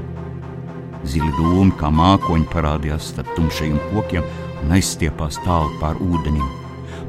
Zili 1.07 1.31
dūmi 1.37 1.75
kā 1.79 1.89
mākoņi 1.93 2.47
parādījās 2.51 3.11
starp 3.11 3.31
tumšajiem 3.37 3.77
kokiem 3.91 4.25
un 4.61 4.75
aizstiepās 4.77 5.39
tālu 5.45 5.71
pār 5.81 5.99
ūdenim. 6.01 6.47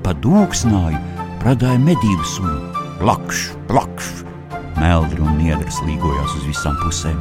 Pa 0.02 0.14
dūksnāju 0.18 1.00
pradāja 1.42 1.80
medību 1.82 2.26
sunu. 2.26 2.58
Plakš, 3.02 3.48
plakš, 3.68 4.10
Meldri 4.82 5.22
un 5.22 5.36
niedras 5.38 5.76
līgojās 5.86 6.32
uz 6.40 6.46
visām 6.48 6.74
pusēm. 6.80 7.18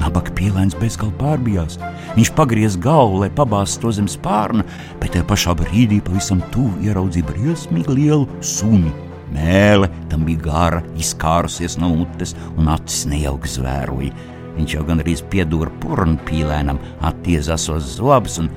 Nabaga 0.00 0.32
pielēns 0.34 0.74
bezgalīgi 0.80 1.18
pārbijās. 1.20 1.76
Viņš 2.16 2.30
pagrieza 2.34 2.80
galvu, 2.82 3.20
lai 3.22 3.28
pabāztu 3.36 3.84
to 3.84 3.92
zem 3.94 4.08
spārna, 4.10 4.64
bet 4.98 5.12
tajā 5.14 5.26
pašā 5.28 5.54
brīdī 5.60 6.00
pavisam 6.02 6.40
tuvu 6.54 6.88
ieraudzīja 6.88 7.28
briesmīgi 7.28 7.94
lielu 7.94 8.26
suni. 8.42 8.90
Mēle 9.30 9.90
tam 10.10 10.24
bija 10.26 10.42
gara, 10.48 10.80
izkārusies 10.98 11.78
no 11.78 11.92
mutes 12.00 12.34
un 12.56 12.72
acis 12.74 13.04
nejauki 13.12 13.52
zvēroja. 13.54 14.26
Viņš 14.56 14.74
jau 14.74 14.82
gandrīz 14.88 15.22
piedūra 15.30 15.70
purnu 15.84 16.18
pīlēnam, 16.26 16.80
attiezās 17.06 17.68
uz 17.70 17.94
zobus 18.00 18.40
un 18.42 18.50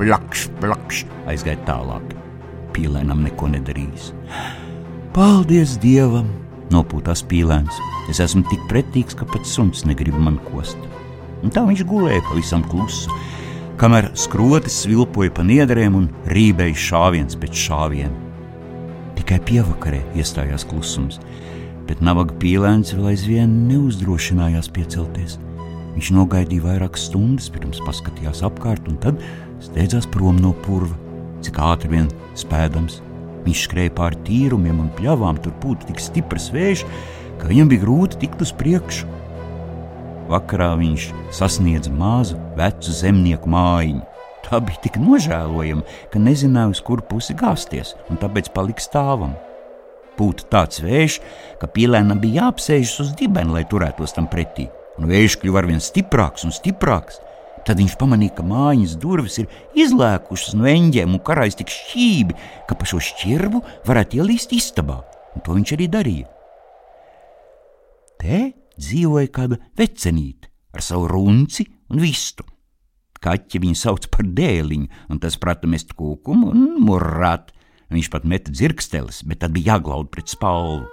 plakš, 0.00 0.48
plakš 0.58 1.04
aizgāja 1.30 1.62
tālāk. 1.68 2.10
Pīlēnam 2.74 3.22
neko 3.28 3.52
nedarījis. 3.54 4.10
Paldies 5.14 5.78
Dievam! 5.78 6.47
Nopūtās 6.74 7.24
pīlēns. 7.28 7.80
Es 8.12 8.20
esmu 8.24 8.44
tik 8.50 8.62
pretīgs, 8.70 9.16
ka 9.18 9.26
pat 9.28 9.46
suns 9.48 9.84
negrib 9.88 10.16
man 10.18 10.38
kost. 10.48 10.78
Un 11.44 11.52
tā 11.54 11.62
viņš 11.66 11.84
gulēja 11.88 12.24
pavisam 12.28 12.64
klusu, 12.66 13.12
kamēr 13.78 14.10
skrotis 14.18 14.80
svilpoja 14.82 15.32
pa 15.34 15.44
niedrēm 15.46 15.98
un 15.98 16.08
rībēja 16.32 16.80
šāviens 16.88 17.38
pēc 17.38 17.64
šāviena. 17.66 18.14
Tikai 19.18 19.38
pievakarē 19.46 20.00
iestājās 20.18 20.66
klusums, 20.68 21.18
bet 21.88 22.02
nabaga 22.04 22.34
pīlēns 22.42 22.94
vēl 22.94 23.12
aizvien 23.12 23.54
neuzdrošinājās 23.70 24.70
piecelties. 24.74 25.38
Viņš 25.96 26.12
nogaidīja 26.14 26.66
vairākas 26.66 27.08
stundas, 27.08 27.48
pirms 27.50 27.80
paskatījās 27.86 28.44
apkārt, 28.46 28.86
un 28.90 29.00
tad 29.02 29.22
steidzās 29.64 30.06
prom 30.10 30.38
no 30.42 30.52
purva, 30.66 30.94
cik 31.42 31.58
ātri 31.58 31.96
vien 31.96 32.10
spēdams. 32.38 33.00
Viņš 33.48 33.60
skrēja 33.64 33.94
pāri 33.96 34.18
tīrumiem 34.26 34.82
un 34.82 34.88
pļavām, 34.92 35.38
tur 35.40 35.54
pūta 35.62 35.86
tik 35.88 36.02
stiprs 36.04 36.50
vējš, 36.52 36.82
ka 37.40 37.48
viņam 37.48 37.70
bija 37.70 37.80
grūti 37.80 38.18
tikt 38.20 38.42
uz 38.44 38.50
priekšu. 38.52 39.06
Vakarā 40.28 40.74
viņš 40.76 41.06
sasniedza 41.32 41.88
mazu, 41.88 42.36
vecu 42.58 42.92
zemnieku 42.92 43.48
mājiņu. 43.48 44.02
Tā 44.44 44.60
bija 44.64 44.82
tik 44.84 44.98
nožēlojama, 45.00 45.86
ka 46.12 46.20
nezināja, 46.20 46.74
uz 46.74 46.82
kuru 46.84 47.06
pusi 47.08 47.32
gāzties, 47.40 47.94
un 48.12 48.20
tāpēc 48.20 48.52
palika 48.52 48.84
stāvam. 48.84 49.32
Pūta 50.20 50.44
tāds 50.52 50.84
vējš, 50.84 51.18
ka 51.62 51.72
pīlēnam 51.72 52.20
bija 52.20 52.42
jāapsēžas 52.42 53.00
uz 53.06 53.16
dibena, 53.16 53.56
lai 53.56 53.64
turētos 53.70 54.12
tam 54.12 54.28
pretī, 54.28 54.68
un 55.00 55.08
vējš 55.08 55.40
kļuva 55.40 55.64
arvien 55.64 55.80
stiprāks 55.80 56.44
un 56.44 56.52
stiprāks. 56.52 57.22
Tad 57.68 57.82
viņš 57.82 57.98
pamanīja, 58.00 58.32
ka 58.38 58.44
mājas 58.48 58.94
durvis 58.96 59.34
ir 59.42 59.50
izlēkušas 59.76 60.54
no 60.56 60.64
eņģiem 60.70 61.18
un 61.18 61.20
karājas 61.20 61.58
tik 61.58 61.68
šķīvi, 61.68 62.36
ka 62.64 62.78
pa 62.78 62.88
šo 62.88 63.00
šķirbu 63.04 63.60
varētu 63.84 64.22
ielīst 64.22 64.54
istabā, 64.56 65.02
un 65.36 65.44
to 65.44 65.56
viņš 65.58 65.74
arī 65.76 65.88
darīja. 65.92 66.30
Te 68.18 68.40
dzīvoja 68.72 69.28
kāda 69.36 69.60
vecenīte 69.76 70.48
ar 70.72 70.84
savu 70.86 71.10
runci 71.12 71.68
un 71.92 72.00
vistu. 72.00 72.46
Kaķi 73.20 73.60
viņu 73.60 73.76
sauc 73.76 74.08
par 74.14 74.24
dēliņu, 74.24 74.88
un 75.12 75.20
tas 75.20 75.36
prata 75.36 75.68
mest 75.68 75.92
kūkumu 75.98 76.54
un 76.54 76.68
murrāt. 76.86 77.52
Viņš 77.92 78.08
pat 78.12 78.24
meta 78.28 78.52
dzirksteles, 78.52 79.26
bet 79.28 79.42
tad 79.44 79.52
bija 79.52 79.74
jāglaud 79.74 80.08
pret 80.12 80.32
spalvu. 80.32 80.86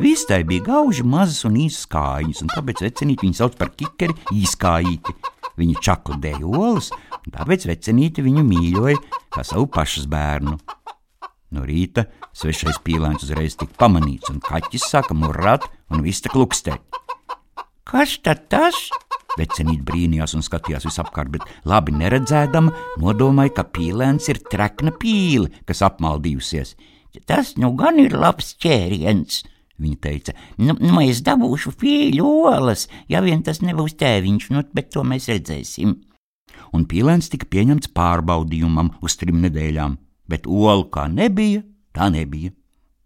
Vistai 0.00 0.42
bija 0.42 0.62
gauži 0.66 1.04
mazas 1.06 1.44
un 1.46 1.54
īsas 1.54 1.86
kājas, 1.86 2.40
un 2.42 2.48
tāpēc 2.50 2.80
vecenīti 2.82 3.28
viņu 3.28 3.36
sauc 3.38 3.52
par 3.60 3.68
kikeri 3.78 4.16
īskājīti. 4.34 5.12
Viņa 5.54 5.82
čakludēja 5.86 6.40
olas, 6.42 6.88
un 7.20 7.34
tāpēc 7.36 7.68
vecenīti 7.70 8.24
viņu 8.26 8.42
mīļoja 8.42 8.96
kā 9.36 9.44
savu 9.46 9.68
pašas 9.70 10.08
bērnu. 10.10 10.56
No 11.54 11.62
rīta 11.62 12.08
svešais 12.34 12.80
pīlāns 12.82 13.22
uzreiz 13.22 13.54
tika 13.60 13.78
pamanīts, 13.84 14.32
un 14.34 14.42
kaķis 14.42 14.88
sāka 14.96 15.14
murrāt 15.14 15.68
un 15.94 16.02
vista 16.02 16.32
klukstēt. 16.32 16.82
Kas 17.86 18.18
tad 18.26 18.48
tas? 18.50 18.88
Vecenīte 19.38 19.86
brīnījās 19.86 20.34
un 20.34 20.42
skatījās 20.42 20.88
visapkārt, 20.90 21.36
bet 21.38 21.46
labi 21.70 21.94
neredzēdama, 21.94 22.74
nodomāja, 22.98 23.60
ka 23.60 23.68
pīlēns 23.78 24.26
ir 24.34 24.42
trekna 24.50 24.90
pīle, 24.98 25.54
kas 25.70 25.86
apmaldījusies. 25.86 26.74
Tas 27.30 27.54
nu 27.62 27.76
gan 27.78 28.02
ir 28.02 28.18
labs 28.18 28.56
ķēriens, 28.58 29.44
Viņa 29.82 29.96
teica, 30.06 30.32
nu, 30.62 30.76
nu 30.78 31.00
es 31.02 31.20
dabūšu 31.26 31.72
fīļu 31.80 32.26
olas, 32.46 32.86
ja 33.10 33.22
vien 33.24 33.42
tas 33.42 33.58
nebūs 33.64 33.96
tēviņš, 33.98 34.50
nu, 34.54 34.62
bet 34.74 34.92
to 34.94 35.02
mēs 35.02 35.26
redzēsim. 35.32 35.96
Un 36.74 36.84
pīlēns 36.90 37.30
tika 37.32 37.48
pieņemts 37.50 37.90
pārbaudījumam 37.94 38.92
uz 39.02 39.18
trim 39.18 39.40
nedēļām, 39.42 39.96
bet 40.30 40.46
olu 40.46 40.86
kā 40.94 41.08
nebija, 41.10 41.64
tā 41.94 42.06
nebija. 42.14 42.54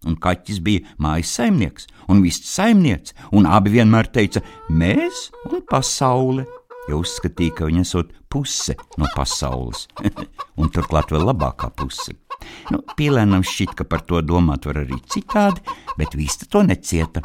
Un 0.07 0.15
kaķis 0.21 0.61
bija 0.63 0.85
mājas 1.03 1.33
saimnieks, 1.35 1.89
un 2.07 2.21
viss 2.23 2.45
saimnieks, 2.53 3.17
un 3.35 3.49
abi 3.51 3.73
vienmēr 3.75 4.13
teica, 4.15 4.45
mēs 4.71 5.29
un 5.49 5.65
pasaule 5.73 6.45
jo 6.89 7.03
uzskatīja, 7.03 7.57
ka 7.59 7.69
viņa 7.69 7.85
esot 7.85 8.13
puse 8.33 8.77
no 9.01 9.09
pasaules, 9.15 9.87
un 10.61 10.73
turklāt 10.73 11.13
vēl 11.15 11.27
labākā 11.29 11.71
puse. 11.77 12.17
Nu, 12.73 12.81
Pīlēnam 12.99 13.45
šķiet, 13.47 13.75
ka 13.79 13.87
par 13.89 14.05
to 14.09 14.21
domāt 14.23 14.69
var 14.69 14.83
arī 14.85 14.99
citādi, 15.11 15.63
bet 15.99 16.17
vista 16.19 16.49
to 16.51 16.63
necieta. 16.67 17.23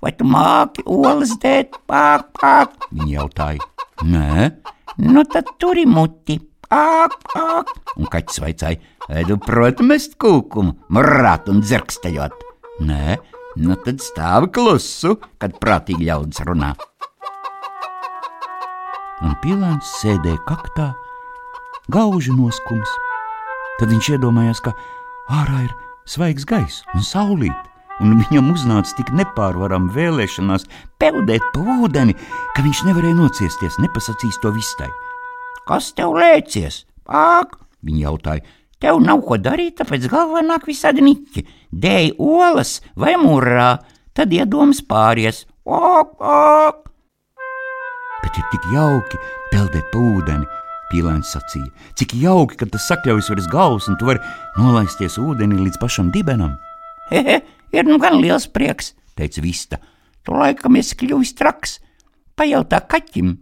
Vai 0.00 0.12
tu 0.16 0.26
māki 0.28 0.84
olas 0.88 1.34
dēt, 1.40 1.76
pāk, 1.88 2.30
pāk? 2.40 2.76
Viņa 2.92 3.10
jautāja. 3.14 3.66
Nē, 4.08 4.46
nu 5.04 5.24
tad 5.28 5.50
turi 5.60 5.84
muti, 5.88 6.38
pāk, 6.68 7.18
pāk. 7.32 7.74
Un 8.00 8.08
kaķis 8.12 8.40
vaicāja, 8.44 8.80
vai 9.08 9.26
tu 9.28 9.36
proti 9.44 9.84
mest 9.86 10.16
kūkumu, 10.20 10.76
mrāt 10.96 11.50
un 11.52 11.60
dzerksteļot? 11.64 12.46
Nē, 12.88 13.18
nu 13.60 13.76
tad 13.84 14.00
stāvi 14.00 14.48
klusu, 14.56 15.18
kad 15.40 15.60
prātīgi 15.60 16.08
ļaudis 16.08 16.46
runā 16.48 16.72
un 19.24 19.34
pilēns 19.42 19.88
sēdēja 20.00 20.40
kaktā, 20.48 20.90
gauži 21.92 22.34
noskums. 22.36 22.92
Tad 23.80 23.92
viņš 23.92 24.12
iedomājās, 24.16 24.62
ka 24.64 24.74
ārā 25.40 25.64
ir 25.66 25.74
svaigs 26.08 26.46
gaiss 26.48 26.84
un 26.94 27.04
saulīt, 27.06 27.56
un 28.00 28.18
viņam 28.20 28.52
uznāca 28.54 28.96
tik 28.98 29.12
nepārvarama 29.16 29.92
vēlēšanās 29.96 30.68
peldēt 31.00 31.44
pa 31.54 31.80
ūdeni, 31.80 32.16
ka 32.56 32.64
viņš 32.66 32.84
nevarēja 32.88 33.18
nociesties, 33.18 33.80
nepasakīs 33.82 34.40
to 34.44 34.52
vistai. 34.56 34.90
Kas 35.68 35.92
tev 35.96 36.16
lēcies? 36.18 36.84
Pāk! 37.08 37.58
Viņa 37.86 38.02
jautāja, 38.04 38.44
Tev 38.80 38.96
nav 39.04 39.20
ko 39.28 39.36
darīt, 39.36 39.76
tāpēc 39.76 40.06
galvā 40.08 40.40
nāk 40.40 40.64
visādi 40.68 41.04
niķi. 41.04 41.44
Dēj 41.82 42.14
olas 42.16 42.78
vai 42.96 43.12
mūrā, 43.20 43.74
tad 44.16 44.32
iedomas 44.32 44.80
pāries. 44.80 45.44
Ok, 45.68 46.16
ok! 46.16 46.89
Bet 48.24 48.36
ir 48.36 48.48
tik 48.52 48.66
jauki 48.74 49.20
peldēt 49.52 49.86
pa 49.92 50.00
ūdeni, 50.00 50.48
Pīlēns 50.90 51.30
sacīja. 51.36 51.70
Cik 51.98 52.16
jauki, 52.18 52.58
kad 52.58 52.72
tas 52.74 52.88
sakļaujas 52.90 53.30
virs 53.30 53.46
galvas 53.50 53.86
un 53.90 53.98
tu 53.98 54.08
vari 54.08 54.22
nolaisties 54.58 55.20
ūdenī 55.22 55.60
līdz 55.60 55.78
pašam 55.78 56.10
dibenam. 56.14 56.56
Hehe, 57.12 57.40
ir 57.70 57.86
nu 57.86 57.98
gan 58.02 58.18
liels 58.18 58.48
prieks, 58.50 58.92
teica 59.18 59.44
Vista. 59.44 59.78
Tu 60.26 60.34
laikam 60.34 60.76
esi 60.80 60.98
kļuvis 60.98 61.36
traks. 61.38 61.78
Pajautā 62.34 62.82
kaķim, 62.90 63.36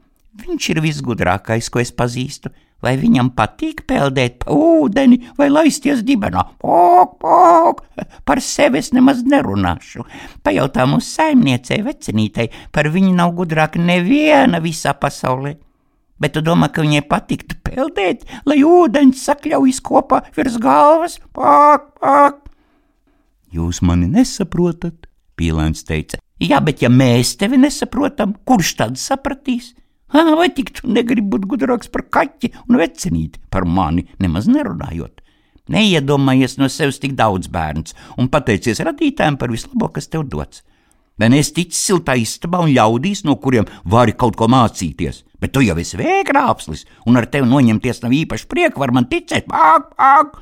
viņš 0.44 0.68
ir 0.74 0.82
visgudrākais, 0.84 1.70
ko 1.72 1.80
es 1.80 1.94
pazīstu. 1.94 2.52
Vai 2.84 2.94
viņam 3.00 3.32
patīk 3.34 3.82
peldēt 3.90 4.36
pa 4.44 4.54
ūdeni 4.54 5.18
vai 5.38 5.48
laisties 5.50 6.04
dibenā? 6.06 6.44
Pok, 6.62 7.16
pok! 7.18 7.80
Par 8.28 8.38
sevi 8.44 8.78
es 8.78 8.92
nemaz 8.94 9.24
nerunāšu. 9.26 10.06
Pajautā 10.46 10.86
mūsu 10.86 11.10
saimniecei, 11.16 11.80
vecinītei, 11.86 12.52
par 12.70 12.90
viņu 12.94 13.16
nav 13.18 13.34
gudrāka 13.38 13.82
neviena 13.82 14.62
visā 14.62 14.94
pasaulē. 14.94 15.56
Bet 16.18 16.34
tu 16.34 16.42
domā, 16.42 16.70
ka 16.70 16.82
viņai 16.82 17.02
patiktu 17.10 17.58
peldēt, 17.66 18.24
lai 18.46 18.60
ūdens 18.66 19.26
sakļaujas 19.26 19.82
kopā 19.86 20.22
virs 20.38 20.58
galvas? 20.62 21.18
Pāk, 21.34 21.92
pāk! 21.98 22.40
Jūs 23.54 23.82
mani 23.82 24.10
nesaprotat, 24.12 25.08
Pīlēns 25.38 25.86
teica. 25.86 26.18
Jā, 26.42 26.58
bet 26.62 26.82
ja 26.82 26.90
mēs 26.90 27.36
tevi 27.38 27.58
nesaprotam, 27.62 28.34
kurš 28.46 28.74
tad 28.80 28.98
sapratīs? 28.98 29.72
Vai 30.12 30.48
tik 30.56 30.72
tu 30.76 30.88
negribi 30.88 31.34
būt 31.34 31.48
gudrāks 31.50 31.90
par 31.92 32.06
kaķi 32.08 32.52
un 32.68 32.78
vecinīti, 32.80 33.40
par 33.52 33.66
mani 33.68 34.06
nemaz 34.22 34.48
nerunājot? 34.48 35.20
Neiedomājies 35.68 36.56
no 36.56 36.70
sevis 36.72 37.00
tik 37.02 37.12
daudz 37.16 37.50
bērns 37.52 37.94
un 38.16 38.30
pateicies 38.32 38.80
radītājiem 38.80 39.36
par 39.36 39.52
vislabo, 39.52 39.90
kas 39.92 40.08
tev 40.08 40.24
dots. 40.32 40.62
Vai 41.18 41.28
es 41.34 41.50
ticu 41.52 41.74
siltā 41.74 42.14
istabā 42.16 42.60
un 42.62 42.70
ļaudīs, 42.70 43.24
no 43.26 43.34
kuriem 43.42 43.66
vari 43.84 44.14
kaut 44.14 44.36
ko 44.38 44.46
mācīties, 44.48 45.24
bet 45.42 45.52
tu 45.52 45.64
jau 45.66 45.74
esi 45.82 45.98
vēgrāpslis, 45.98 46.84
un 47.10 47.18
ar 47.18 47.26
tevi 47.26 47.50
noņemties 47.50 48.04
nav 48.04 48.14
īpaši 48.14 48.46
prieka, 48.46 48.78
var 48.78 48.94
man 48.94 49.08
ticēt, 49.10 49.48
pāk, 49.50 49.90
pāk! 49.98 50.38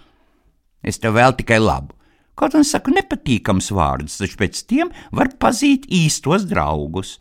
Es 0.84 1.00
tev 1.00 1.16
vēl 1.16 1.32
tikai 1.38 1.58
labu. 1.62 1.96
Kaut 2.36 2.52
gan 2.52 2.66
saku 2.68 2.92
nepatīkams 2.92 3.70
vārdus, 3.72 4.18
taču 4.20 4.36
pēc 4.36 4.60
tiem 4.68 4.92
var 5.16 5.32
pazīt 5.40 5.88
īstos 5.88 6.44
draugus. 6.50 7.16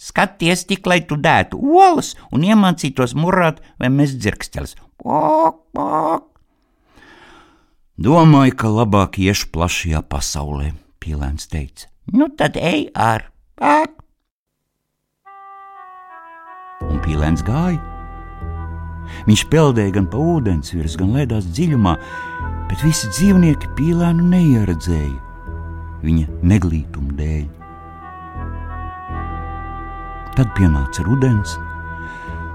Skaties 0.00 0.64
tik, 0.68 0.86
lai 0.90 1.00
tu 1.06 1.16
dētu 1.20 1.58
olas 1.58 2.14
un 2.34 2.44
iemācītos 2.46 3.14
murāt 3.18 3.62
vai 3.80 3.90
mēs 3.94 4.16
dzirksteļus. 4.18 4.76
Domāju, 8.04 8.54
ka 8.58 8.70
labāk 8.74 9.20
iešu 9.22 9.50
plašajā 9.54 10.02
pasaulē, 10.10 10.72
Pīlēns 10.98 11.46
teica. 11.52 11.88
Nu 12.12 12.28
tad 12.28 12.56
ej 12.58 12.88
ar 12.94 13.28
pāk! 13.60 13.92
Un 16.84 16.98
Pīlēns 17.04 17.44
gāja. 17.46 17.80
Viņš 19.28 19.44
peldēja 19.52 19.94
gan 20.00 20.08
pa 20.10 20.18
ūdens 20.20 20.74
virs, 20.74 20.96
gan 21.00 21.14
ledās 21.14 21.46
dziļumā, 21.54 21.94
bet 22.70 22.82
visi 22.82 23.12
dzīvnieki 23.12 23.70
pīlēnu 23.78 24.26
neieredzēja 24.32 25.24
viņa 26.04 26.40
neglītuma 26.44 27.16
dēļ. 27.18 27.63
Tad 30.34 30.50
pienāca 30.56 31.04
rudens, 31.06 31.54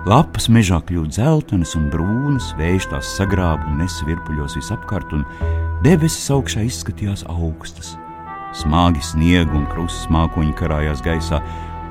lapas 0.09 0.49
mežā 0.51 0.81
kļuva 0.83 1.07
dzeltenas 1.13 1.77
un 1.79 1.87
brūnas, 1.93 2.51
vējš 2.59 2.89
tās 2.91 3.13
sagrāba 3.15 3.69
un 3.69 3.79
nesvirpuļos 3.79 4.57
visapkārt, 4.59 5.13
un 5.15 5.23
debesis 5.85 6.27
augšā 6.35 6.65
izskatījās 6.67 7.23
augstas. 7.31 7.95
Smagi 8.59 9.03
sniega 9.05 9.55
un 9.55 9.63
krustas 9.71 10.09
mākoņi 10.11 10.57
karājās 10.59 11.05
gaisā, 11.05 11.39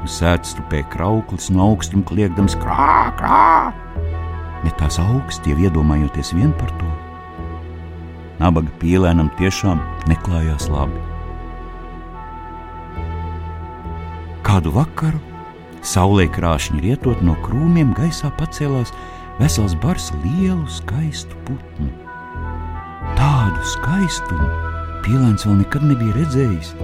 uz 0.05 0.21
sēdes 0.21 0.59
tupēja 0.59 0.91
krauklis 0.93 1.49
no 1.55 1.71
augstuma 1.71 2.05
kliegdams 2.11 2.59
krā, 2.61 3.09
krā. 3.17 3.43
Ne 4.65 4.75
tās 4.77 5.01
augsts, 5.01 5.41
tie 5.47 5.57
iedomājoties 5.57 6.35
vien 6.37 6.53
par 6.61 6.75
to 6.81 6.97
nabaga 8.39 8.71
pīlēnam 8.83 9.31
tiešām 9.39 9.81
neklājās 10.11 10.69
labi. 10.71 11.01
Kādu 14.47 14.73
vakaru, 14.73 15.21
saulē 15.89 16.27
krāšņi 16.35 16.83
rietot 16.85 17.23
no 17.25 17.37
krūmiem, 17.45 17.95
gaisā 17.97 18.31
pacēlās 18.39 18.93
vesels 19.39 19.77
bars 19.83 20.11
lielu, 20.25 20.67
skaistu 20.79 21.39
putnu. 21.49 21.89
Tādu 23.19 23.65
skaistumu 23.73 24.51
pīlēns 25.07 25.47
vēl 25.49 25.63
nekad 25.63 25.87
nebija 25.89 26.19
redzējis. 26.19 26.75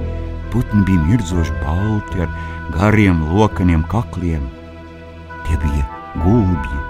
Putni 0.55 0.85
bija 0.89 1.05
mirdzoši 1.11 1.61
balti 1.61 2.25
ar 2.25 2.33
gariem, 2.79 3.23
lokaniem 3.35 3.85
kakliem. 3.91 4.49
Tie 5.45 5.61
bija 5.61 5.85
gulbji, 6.23 6.85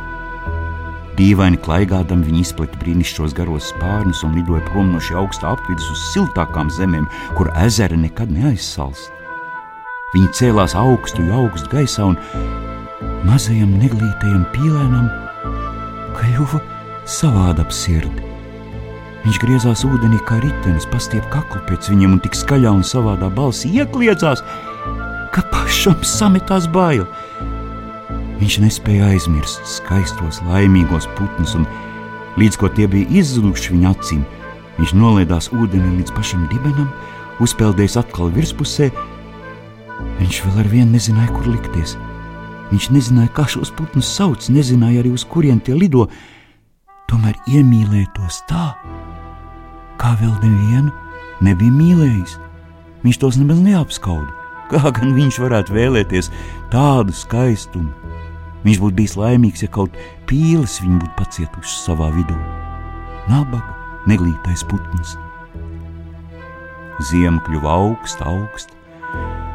Dīvaini 1.14 1.61
klaigādam 1.62 2.24
viņi 2.27 2.40
izplata 2.42 2.79
brīnišķos 2.81 3.37
garos 3.38 3.68
spārnus 3.70 4.24
un 4.27 4.33
lidoja 4.35 4.64
prom 4.66 4.88
no 4.90 4.98
šī 4.98 5.14
augstā 5.20 5.53
apvidus 5.55 5.87
uz 5.92 6.00
siltākām 6.11 6.72
zemēm, 6.74 7.07
kur 7.38 7.53
ezera 7.62 7.94
nekad 7.94 8.35
neaizsalst. 8.35 9.12
Viņi 10.14 10.31
cēlās 10.38 10.77
augstu, 10.79 11.24
augstu 11.35 11.72
gaisā 11.72 12.07
un 12.12 12.18
mazajam 13.27 13.72
neglītajam 13.81 14.44
pīlēnam 14.55 15.09
kļuva 16.14 16.61
savāda 17.11 17.64
ap 17.64 17.74
sirdi. 17.74 18.22
Viņš 19.24 19.38
griezās 19.40 19.83
ūdenī 19.88 20.18
kā 20.29 20.37
ritenis, 20.42 20.85
pastiep 20.92 21.24
kaklu 21.33 21.62
pēc 21.64 21.88
viņiem 21.88 22.18
un 22.18 22.20
tik 22.20 22.37
skaļā 22.37 22.74
un 22.77 22.85
savādā 22.85 23.31
balsī 23.33 23.70
iekliedzās, 23.81 24.42
ka 25.33 25.42
pašam 25.50 25.96
sametās 26.05 26.68
bail. 26.70 27.07
Viņš 28.42 28.59
nespēja 28.61 29.09
aizmirst 29.14 29.64
skaistos, 29.79 30.42
laimīgos 30.50 31.09
putnus, 31.16 31.55
un 31.57 31.64
līdz 32.37 32.61
ko 32.61 32.68
tie 32.77 32.87
bija 32.90 33.09
izzuduši 33.22 33.72
viņa 33.72 33.94
acīm, 33.94 34.22
viņš 34.77 34.94
nolaidās 35.00 35.48
ūdenī 35.57 36.03
līdz 36.03 36.12
pašam 36.12 36.44
dibenam, 36.53 36.92
uzpeldējis 37.40 37.96
atkal 38.05 38.29
virspusē. 38.35 38.90
Viņš 40.20 40.40
vēl 40.46 40.61
ar 40.62 40.70
vienu 40.70 40.94
nezināja, 40.94 41.33
kur 41.35 41.48
likties. 41.50 41.96
Viņš 42.70 42.88
nezināja, 42.94 43.33
kā 43.37 43.46
šos 43.50 43.72
putnus 43.77 44.09
sauc, 44.09 44.46
nezināja 44.53 45.03
arī 45.03 45.12
uz 45.14 45.27
kurien 45.29 45.61
tie 45.61 45.77
lido. 45.77 46.07
Tomēr 47.11 47.37
iemīlēja 47.50 48.12
tos 48.16 48.40
tā, 48.48 48.70
kā 50.00 50.14
vēl 50.22 50.33
nevienu 50.40 50.94
nebija 51.44 51.74
mīlējis. 51.74 52.38
Viņš 53.05 53.20
tos 53.20 53.38
nemaz 53.40 53.61
neapskauda. 53.61 54.33
Kā 54.72 54.88
gan 54.96 55.12
viņš 55.12 55.38
varētu 55.42 55.74
vēlēties 55.77 56.31
tādu 56.72 57.12
skaistumu, 57.12 57.92
Viņš 58.64 58.81
būtu 58.81 58.96
bijis 58.96 59.14
laimīgs, 59.20 59.62
ja 59.64 59.68
kaut 59.68 59.96
pīles 60.29 60.79
viņu 60.81 61.03
būtu 61.03 61.16
pacietušas 61.18 61.83
savā 61.85 62.09
vidū. 62.14 62.37
Nabaga, 63.29 63.74
neglītais 64.09 64.64
putns. 64.70 65.18
Ziema 67.11 67.42
kļuva 67.44 67.74
augsta, 67.77 68.24
augsta. 68.31 68.74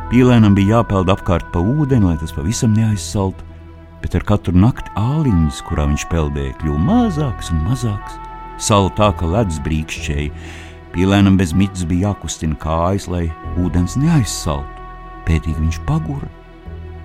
Pīlēnam 0.09 0.55
bija 0.57 0.79
jāpeld 0.79 1.11
apkārt 1.13 1.51
pa 1.53 1.61
ūdeni, 1.61 2.07
lai 2.07 2.15
tas 2.17 2.31
pavisam 2.33 2.71
neaizsaltu, 2.73 3.43
bet 4.01 4.15
ar 4.17 4.23
katru 4.25 4.55
nakti 4.57 4.89
āliņas, 4.97 5.59
kurā 5.67 5.85
viņš 5.85 6.05
peldēja, 6.09 6.55
kļuva 6.57 6.81
mazāks 6.87 7.51
un 7.53 7.59
mazāks. 7.67 8.15
Sala 8.57 8.89
tā 8.97 9.11
kā 9.19 9.29
ledus 9.29 9.59
brīkšķēja. 9.67 10.33
Pīlēnam 10.95 11.37
bez 11.37 11.53
mitas 11.53 11.85
bija 11.85 12.07
jākustina 12.07 12.57
kājas, 12.57 13.05
lai 13.05 13.27
ūdens 13.61 13.99
neaizsaltu. 14.01 14.89
Pētīgi 15.29 15.61
viņš 15.61 15.79
pagura, 15.85 16.31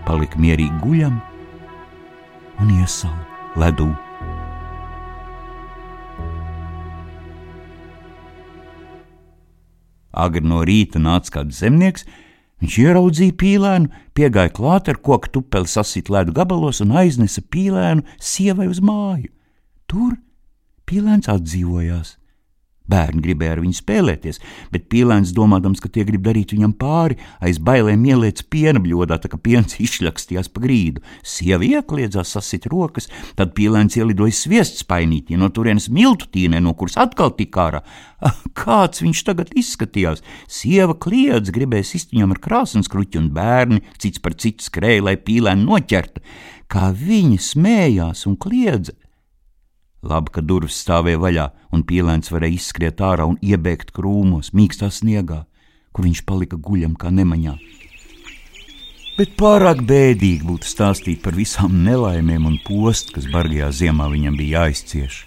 palika 0.09 0.41
mierīgi 0.41 0.81
guļams 0.81 2.57
un 2.65 2.73
iesala 2.81 3.61
ledū. 3.61 3.93
Agri 10.25 10.47
no 10.49 10.65
rīta 10.65 10.97
nāca 11.03 11.43
kāds 11.43 11.61
zemnieks, 11.61 12.09
viņš 12.63 12.77
ieraudzīja 12.85 13.37
pīlēnu, 13.41 14.03
piegāja 14.15 14.53
klāt 14.55 14.91
ar 14.93 15.01
koku 15.03 15.31
tupeli 15.39 15.71
sasīt 15.71 16.11
ledu 16.13 16.35
gabalos 16.37 16.83
un 16.85 16.95
aiznesa 17.01 17.43
pīlēnu 17.43 18.05
sievai 18.21 18.69
uz 18.71 18.83
māju. 18.85 19.31
Tur 19.91 20.15
pīlēns 20.89 21.31
atdzīvojās. 21.33 22.17
Bērni 22.85 23.23
gribēja 23.25 23.55
ar 23.55 23.61
viņu 23.63 23.79
spēlēties, 23.79 24.39
bet 24.69 24.91
pīlēns, 24.93 25.31
domādams, 25.33 25.81
ka 25.81 25.89
tie 25.89 26.03
grib 26.05 26.21
darīt 26.27 26.51
viņam 26.53 26.75
pāri, 26.77 27.17
aiz 27.41 27.57
bailēm 27.57 28.03
ieliec 28.11 28.43
piena 28.53 28.83
bļodā, 28.85 29.17
tā 29.23 29.31
kā 29.33 29.39
piens 29.41 29.79
izšļakstījās 29.87 30.51
pa 30.53 30.61
grīdu. 30.67 31.01
Sieva 31.25 31.65
iekliedzās, 31.65 32.35
sasit 32.37 32.69
rokas, 32.69 33.09
tad 33.39 33.55
pīlēns 33.57 33.97
ielidoja 33.97 34.37
sviests 34.37 34.85
painītī 34.85 35.39
no 35.41 35.49
turienes 35.49 35.89
miltu 35.89 36.29
tīnē, 36.35 36.61
no 36.61 36.75
kuras 36.77 36.99
atkal 37.01 37.33
tik 37.39 37.57
ārā. 37.57 37.81
Ah, 38.21 38.37
kāds 38.57 39.01
viņš 39.05 39.23
tagad 39.31 39.55
izskatījās? 39.57 40.21
Sieva 40.45 40.93
kliedz, 40.93 41.55
gribēja 41.57 41.89
sist 41.89 42.13
viņam 42.13 42.37
ar 42.37 42.43
krāsnes 42.45 42.93
kruķi, 42.93 43.23
un 43.23 43.31
bērni 43.33 43.81
cits 43.97 44.21
par 44.21 44.37
citu 44.37 44.69
skrēja, 44.69 45.07
lai 45.09 45.17
pīlēnu 45.17 45.65
noķertu. 45.71 46.21
Kā 46.69 46.93
viņi 46.93 47.41
smējās 47.49 48.27
un 48.29 48.37
kliedza! 48.41 48.93
Labi, 50.05 50.35
ka 50.35 50.43
durvis 50.45 50.77
stāvēja 50.85 51.21
vaļā, 51.21 51.47
un 51.73 51.85
pīlēns 51.89 52.33
varēja 52.33 52.59
izskriet 52.59 53.01
ārā 53.01 53.25
un 53.29 53.39
iebēgt 53.41 53.95
krūmos, 53.97 54.53
mīkstā 54.53 54.91
sniegā, 54.93 55.45
kur 55.97 56.05
viņš 56.05 56.25
palika 56.29 56.59
guļam 56.61 56.97
kā 57.01 57.13
nemaņā. 57.15 57.55
Bet 59.15 59.37
pārāk 59.39 59.85
bēdīgi 59.87 60.43
būtu 60.45 60.67
stāstīt 60.67 61.23
par 61.23 61.37
visām 61.39 61.77
nelaimēm 61.87 62.49
un 62.51 62.59
postu, 62.67 63.15
kas 63.17 63.29
bargajā 63.31 63.71
ziemā 63.71 64.09
viņam 64.11 64.37
bija 64.41 64.65
jāizcieš. 64.65 65.21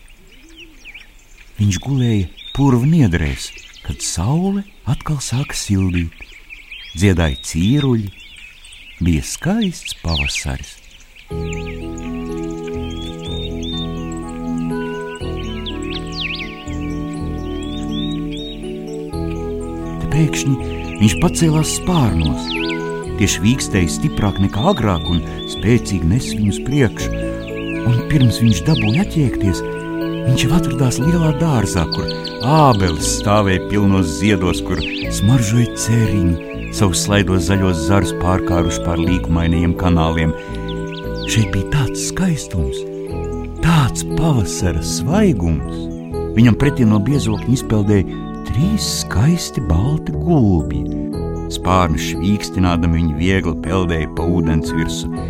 Viņš 1.57 1.79
gulēja 1.85 2.27
purva 2.53 2.85
niedrēs, 2.85 3.47
kad 3.87 4.03
saule 4.03 4.65
atkal 4.85 5.21
sāka 5.23 5.55
sildīt. 5.57 6.13
Dziedāja 6.97 7.39
cīruļi, 7.47 8.11
bija 9.01 9.23
skaists 9.25 9.97
pavasaris. 10.03 10.77
Te 11.29 12.16
pēkšņi 20.17 20.73
viņš 20.97 21.15
pacēlās 21.21 21.77
spārnos. 21.77 22.49
Tieši 23.17 23.41
vīkstēja 23.43 23.93
stiprāk 23.93 24.39
nekā 24.41 24.63
agrāk 24.71 25.05
un 25.09 25.21
spēcīgi 25.49 26.09
nes 26.09 26.29
viņu 26.33 26.53
uz 26.53 26.59
priekšu. 26.65 27.11
Un 27.87 27.99
pirms 28.11 28.39
viņš 28.41 28.63
dabūja 28.67 29.05
attiekties, 29.05 29.61
viņš 30.27 30.43
jau 30.43 30.51
atradās 30.57 30.99
lielā 31.01 31.31
dārzā, 31.39 31.85
kur 31.93 32.09
ābeles 32.45 33.13
stāvēja 33.21 33.69
pilnos 33.71 34.17
ziedos, 34.19 34.61
kur 34.65 34.81
smaržoja 35.19 35.69
cēriņi, 35.85 36.73
savus 36.77 37.05
slaidos 37.05 37.47
zaļos 37.47 37.87
zarus 37.87 38.13
pārkāruši 38.21 38.83
pār 38.85 39.01
līkumainajiem 39.01 39.77
kanāliem. 39.79 40.35
Šeit 41.27 41.49
bija 41.53 41.71
tāds 41.77 42.09
skaistums, 42.09 42.81
tāds 43.63 44.05
pavasara 44.17 44.83
svaigums. 44.85 45.85
Viņam 46.37 46.57
pretī 46.59 46.85
no 46.85 46.99
biezokļa 47.01 47.53
izpeldēja 47.55 48.26
trīs 48.57 48.85
skaisti 49.03 49.61
balti 49.69 50.13
gulbi. 50.17 50.79
Spārnu 51.53 51.99
švīkstinādami 52.01 52.97
viņi 52.97 53.17
viegli 53.19 53.53
peldēja 53.61 54.07
pa 54.17 54.25
ūdens 54.25 54.71
virsmu. 54.73 55.25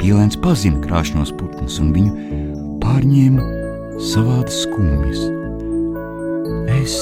Pīlēns 0.00 0.34
pazina 0.42 0.82
krāšņos 0.82 1.30
putnus 1.38 1.78
un 1.78 1.92
viņu 1.94 2.80
pārņēma 2.82 3.46
savādas 4.02 4.58
skumjas. 4.64 5.22
Es 6.74 6.98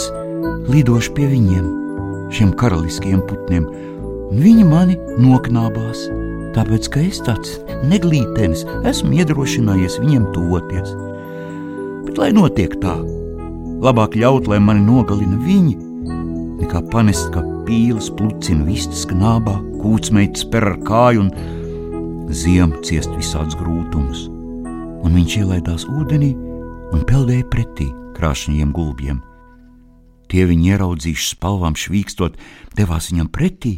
lidošu 0.69 1.17
pie 1.17 1.31
viņiem, 1.33 1.73
šiem 2.37 2.53
karaliskajiem 2.61 3.25
putniem, 3.31 3.65
un 4.29 4.45
viņi 4.45 4.69
mani 4.69 5.01
noknābās. 5.17 6.05
Tāpēc, 6.55 6.93
ka 6.93 7.09
es 7.09 7.25
tāds 7.25 7.57
neglītenis, 7.89 8.69
esmu 8.85 9.17
iedrošinājies 9.17 9.97
viņiem 10.05 10.29
toties. 10.37 10.93
Bet 12.05 12.21
lai 12.21 12.35
notiek 12.37 12.77
tā, 12.85 12.99
labāk 13.83 14.17
ļaut, 14.19 14.49
lai 14.51 14.61
mani 14.63 14.85
nogalina 14.85 15.39
viņi, 15.43 15.75
nekā 16.61 16.85
panest, 16.93 17.31
ka 17.35 17.43
pīles 17.67 18.11
plucina 18.15 18.67
vistas 18.69 19.05
knābā, 19.09 19.57
kūtsmeitas 19.83 20.47
per 20.53 20.69
ar 20.73 20.79
kāju 20.87 21.27
un 21.27 21.31
ziem 22.35 22.75
ciest 22.87 23.13
visādus 23.17 23.57
grūtumus. 23.59 24.27
Un 25.05 25.17
viņš 25.19 25.39
ielaidās 25.43 25.87
ūdenī 25.91 26.33
un 26.95 27.05
peldēja 27.09 27.47
pretī 27.53 27.91
krāšņiem 28.17 28.73
gulbiem. 28.75 29.21
Tie 30.31 30.47
viņi 30.49 30.73
ieraudzījuši 30.75 31.35
spalvām 31.35 31.77
švīkstot, 31.79 32.39
devās 32.79 33.11
viņam 33.13 33.29
pretī. 33.33 33.75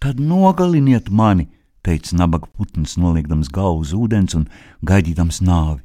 Tad 0.00 0.20
nogaliniet 0.22 1.10
mani, 1.10 1.48
teica 1.82 2.14
nabaga 2.20 2.46
putns, 2.52 2.94
noliekdams 3.00 3.50
galvu 3.52 3.82
uz 3.82 3.96
ūdens 3.96 4.36
un 4.38 4.46
gaidīdams 4.86 5.42
nāvi. 5.42 5.82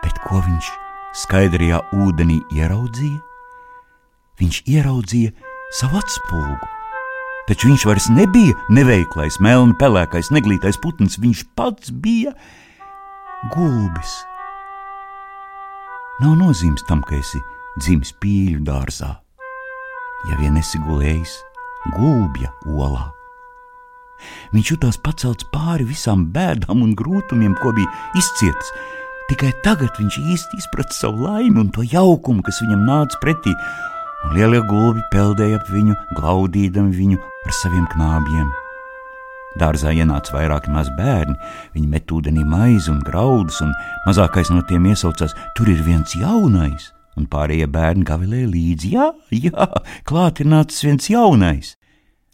Bet 0.00 0.22
ko 0.24 0.38
viņš 0.46 0.70
skaidrajā 1.16 1.80
ūdenī 1.96 2.40
ieraudzīja? 2.54 3.20
Viņš 4.40 4.62
ieraudzīja 4.70 5.32
savu 5.76 6.00
atspulgu. 6.00 6.68
Taču 7.50 7.70
viņš 7.70 7.84
vairs 7.88 8.06
nebija 8.14 8.54
neveiklais, 8.70 9.40
melni 9.42 9.74
pelēkais, 9.80 10.30
neglītais 10.30 10.78
putns. 10.80 11.18
Viņš 11.18 11.44
pats 11.58 11.90
bija 11.90 12.32
gulbis. 13.54 14.12
Nav 16.20 16.36
nozīmes 16.38 16.84
tam, 16.86 17.02
ka 17.02 17.16
esi 17.18 17.40
dzimis 17.80 18.12
pīļu 18.20 18.60
dārzā, 18.66 19.14
ja 20.28 20.36
vien 20.40 20.58
esi 20.60 20.78
gulējis 20.84 21.38
gulbja 21.96 22.52
olā. 22.68 23.08
Viņš 24.52 24.72
jutās 24.74 24.98
pacelts 25.00 25.46
pāri 25.52 25.86
visām 25.88 26.26
bēdām 26.34 26.82
un 26.84 26.92
grūtumiem, 26.98 27.54
ko 27.56 27.72
bija 27.76 27.88
izcietis. 28.20 28.72
Tikai 29.30 29.52
tagad 29.62 29.94
viņš 29.94 30.16
īsti 30.26 30.58
izprata 30.58 30.90
savu 30.90 31.22
laimi 31.22 31.60
un 31.62 31.68
to 31.70 31.84
jaukumu, 31.86 32.42
kas 32.42 32.56
viņam 32.64 32.80
nāca 32.82 33.18
pretī, 33.22 33.52
un 34.26 34.32
lielie 34.34 34.58
gulbi 34.66 35.04
peldēja 35.12 35.60
ap 35.60 35.68
viņu, 35.70 35.94
glaudīdami 36.18 36.90
viņu 36.96 37.18
ar 37.46 37.54
saviem 37.54 37.84
knābiem. 37.92 38.48
Dārzā 39.60 39.92
ienāca 39.94 40.34
vairāki 40.34 40.74
mazi 40.74 40.90
bērni. 40.98 41.36
Viņi 41.76 41.90
met 41.92 42.10
ūdenī 42.10 42.42
maizi 42.42 42.90
un 42.90 42.98
graudus, 43.06 43.60
un 43.62 43.70
mazākais 44.08 44.50
no 44.50 44.64
tiem 44.66 44.88
iesaucās: 44.90 45.36
Tur 45.54 45.70
ir 45.70 45.78
viens 45.86 46.14
jaunais, 46.18 46.90
un 47.14 47.30
pārējie 47.30 47.70
bērni 47.70 48.06
gavilēja 48.10 48.50
līdzi: 48.50 48.92
Jā, 48.96 49.12
jā, 49.30 49.70
klāt 50.10 50.42
ir 50.42 50.50
nācis 50.50 50.82
viens 50.86 51.06
jaunais. 51.10 51.76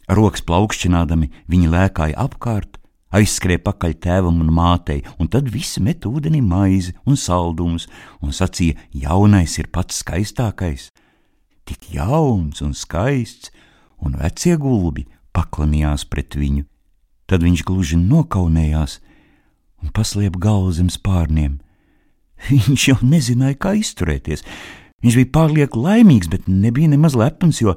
Rokas 0.09 0.41
plaukšķinādami 0.49 1.29
viņi 1.45 1.73
lēkāja 1.73 2.17
apkārt, 2.25 2.76
aizskrēja 3.15 3.63
pakaļ 3.65 3.97
tēvam 4.03 4.39
un 4.43 4.53
mātei, 4.53 5.03
un 5.19 5.29
tad 5.31 5.51
visi 5.53 5.83
met 5.83 6.07
ūdenī 6.07 6.41
maizi 6.43 6.95
un 7.05 7.19
saldumus, 7.19 7.87
un 8.21 8.33
sacīja: 8.35 8.77
Jaunais 8.91 9.57
ir 9.59 9.71
pats 9.71 10.03
skaistākais! 10.03 10.89
Tik 11.67 11.91
jauns 11.97 12.63
un 12.63 12.73
skaists, 12.73 13.51
un 13.99 14.15
vecie 14.15 14.55
gulbi 14.55 15.07
paklanījās 15.35 16.07
pret 16.07 16.35
viņu 16.39 16.63
Tad 17.27 17.43
viņš 17.43 17.63
gluži 17.67 17.99
nokaunējās 17.99 18.97
un 19.83 19.91
paslēpa 19.95 20.39
galvu 20.41 20.71
zem 20.79 20.87
spārniem. 20.91 21.59
Viņš 22.49 22.87
jau 22.87 22.97
nezināja, 23.03 23.57
kā 23.59 23.75
izturēties. 23.77 24.45
Viņš 25.03 25.17
bija 25.19 25.33
pārlieku 25.35 25.83
laimīgs, 25.83 26.31
bet 26.31 26.47
nebija 26.47 26.89
nemaz 26.93 27.17
lepns, 27.19 27.59
jo 27.61 27.75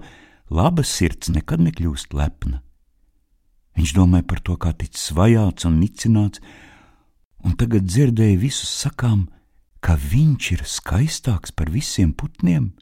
laba 0.54 0.84
sirds 0.86 1.32
nekad 1.34 1.64
nekļūst 1.66 2.14
lepna. 2.16 2.62
Viņš 3.78 3.92
domāja 3.96 4.26
par 4.26 4.40
to, 4.44 4.56
kā 4.60 4.72
ticis 4.76 5.12
vajāts 5.16 5.66
un 5.68 5.78
nicināts, 5.80 6.42
un 7.44 7.54
tagad 7.56 7.86
dzirdēja 7.86 8.40
visus 8.40 8.70
sakām, 8.82 9.28
ka 9.80 9.96
viņš 9.96 10.50
ir 10.56 10.64
skaistāks 10.68 11.54
par 11.56 11.70
visiem 11.72 12.12
putniem. 12.12 12.72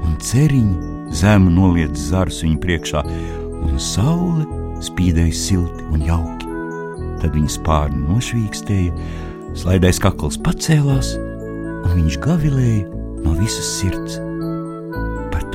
Un 0.00 0.16
ceriņi 0.24 1.12
zemu 1.20 1.52
noliec 1.52 1.98
zars 1.98 2.40
viņa 2.44 2.62
priekšā, 2.62 3.04
un 3.60 3.76
saule 3.82 4.46
spīdēja 4.84 5.36
silti 5.36 5.90
un 5.92 6.06
jauki. 6.06 6.48
Tad 7.20 7.36
viņa 7.36 7.52
spārni 7.52 8.00
nošvīkstēja, 8.06 8.96
slaidais 9.60 10.00
kakls 10.00 10.40
pacēlās, 10.40 11.12
un 11.18 11.92
viņš 11.98 12.20
gavilēja 12.24 12.88
no 13.26 13.36
visas 13.36 13.76
sirds. 13.76 14.29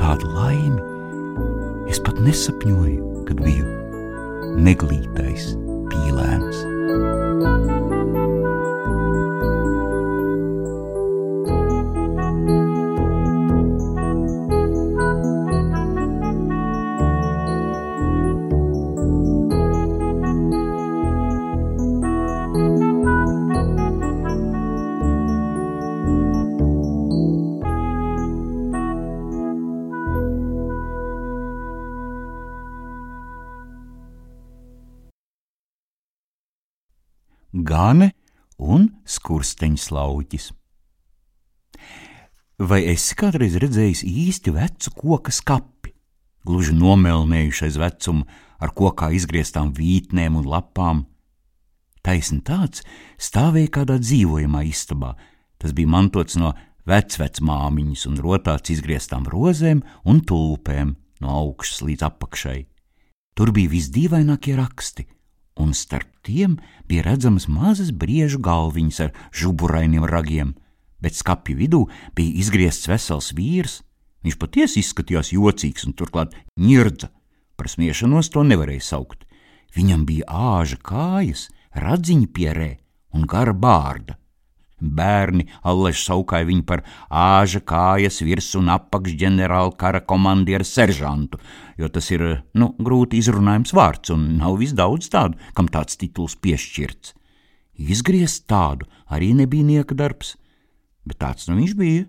Tādu 0.06 0.28
laimi 0.30 1.88
es 1.90 1.98
pat 2.06 2.20
nesapņoju, 2.22 3.24
kad 3.26 3.40
biju 3.42 3.66
neglītais 4.62 5.48
pīlēns. 5.90 6.60
Gane 37.76 38.12
un 38.56 38.88
skursteņa 39.04 39.80
slauķis. 39.82 40.48
Vai 42.56 42.80
esi 42.88 43.16
kādreiz 43.20 43.58
redzējis 43.60 44.00
īsti 44.08 44.52
vecu 44.54 44.92
koka 44.96 45.32
skapi, 45.34 45.92
gluži 46.48 46.72
nomelnējušais 46.78 47.76
vecumu 47.82 48.24
ar 48.64 48.72
kokā 48.72 49.10
izgrieztām 49.18 49.74
vītnēm 49.76 50.38
un 50.40 50.48
lapām? 50.48 51.02
Taisni 52.00 52.40
tāds 52.46 52.86
stāvēja 53.20 53.74
kādā 53.80 53.98
dzīvojamā 54.00 54.62
istabā. 54.70 55.12
Tas 55.60 55.74
bija 55.76 55.90
mantots 55.90 56.38
no 56.40 56.54
vecvecmāmiņas 56.88 58.06
un 58.08 58.16
rotāts 58.24 58.72
izgrieztām 58.72 59.26
rozēm 59.28 59.82
un 60.08 60.22
tulpēm 60.24 60.94
no 61.20 61.36
augšas 61.42 61.82
līdz 61.84 62.06
apakšai. 62.08 62.60
Tur 63.36 63.52
bija 63.52 63.74
visdīvainākie 63.74 64.54
raksti, 64.56 65.04
un 65.56 65.72
starp 65.74 66.08
tiem 66.26 66.58
bija 66.88 67.04
redzamas 67.06 67.48
mazas 67.48 67.90
briežu 67.90 68.40
galviņas 68.44 69.00
ar 69.06 69.12
žuburainiem 69.32 70.04
ragiem, 70.04 70.54
bet 71.00 71.16
skapju 71.16 71.56
vidū 71.58 71.82
bija 72.16 72.36
izgriezts 72.42 72.88
vesels 72.90 73.32
vīrs. 73.36 73.80
Viņš 74.26 74.36
patiesi 74.42 74.82
izskatījās 74.82 75.32
jocīgs 75.32 75.86
un 75.86 75.94
turklāt 75.94 76.34
ņirdza. 76.58 77.12
Par 77.56 77.70
smiešanos 77.70 78.28
to 78.34 78.42
nevarēja 78.44 78.84
saukt. 78.84 79.24
Viņam 79.76 80.04
bija 80.08 80.26
āža 80.26 80.78
kājas, 80.82 81.48
radziņa 81.76 82.28
pierē 82.34 82.70
un 83.14 83.26
gara 83.28 83.54
bārda. 83.54 84.16
Bērni 84.96 85.46
allaž 85.66 86.00
saukāja 86.04 86.46
viņu 86.48 86.64
par 86.68 86.82
āža 87.10 87.60
kājas 87.66 88.20
virsmu 88.24 88.62
un 88.62 88.72
apakšģenerāla 88.76 89.74
kara 89.80 90.00
komandieru 90.00 90.66
seržantu, 90.66 91.40
jo 91.80 91.90
tas 91.92 92.10
ir, 92.14 92.24
nu, 92.54 92.72
grūti 92.78 93.20
izrunājams 93.20 93.74
vārds 93.76 94.14
un 94.14 94.26
nav 94.40 94.58
visdaudz 94.62 95.10
tādu, 95.12 95.38
kam 95.54 95.70
tāds 95.72 95.98
tituls 96.00 96.36
piešķirts. 96.40 97.14
Izgriezt 97.76 98.46
tādu 98.48 98.88
arī 99.12 99.34
nebija 99.36 99.66
nieka 99.66 99.96
darbs, 99.98 100.36
bet 101.04 101.20
tāds 101.20 101.50
nu 101.50 101.58
viņš 101.60 101.76
bija, 101.76 102.06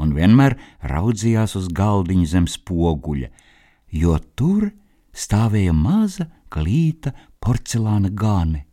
un 0.00 0.14
vienmēr 0.16 0.56
raudzījās 0.86 1.56
uz 1.58 1.68
galdiņa 1.76 2.30
zem 2.30 2.48
spoguļa, 2.48 3.28
jo 3.90 4.16
tur 4.38 4.70
stāvēja 5.12 5.74
maza, 5.76 6.30
klīta 6.50 7.12
porcelāna 7.42 8.10
gāne 8.14 8.69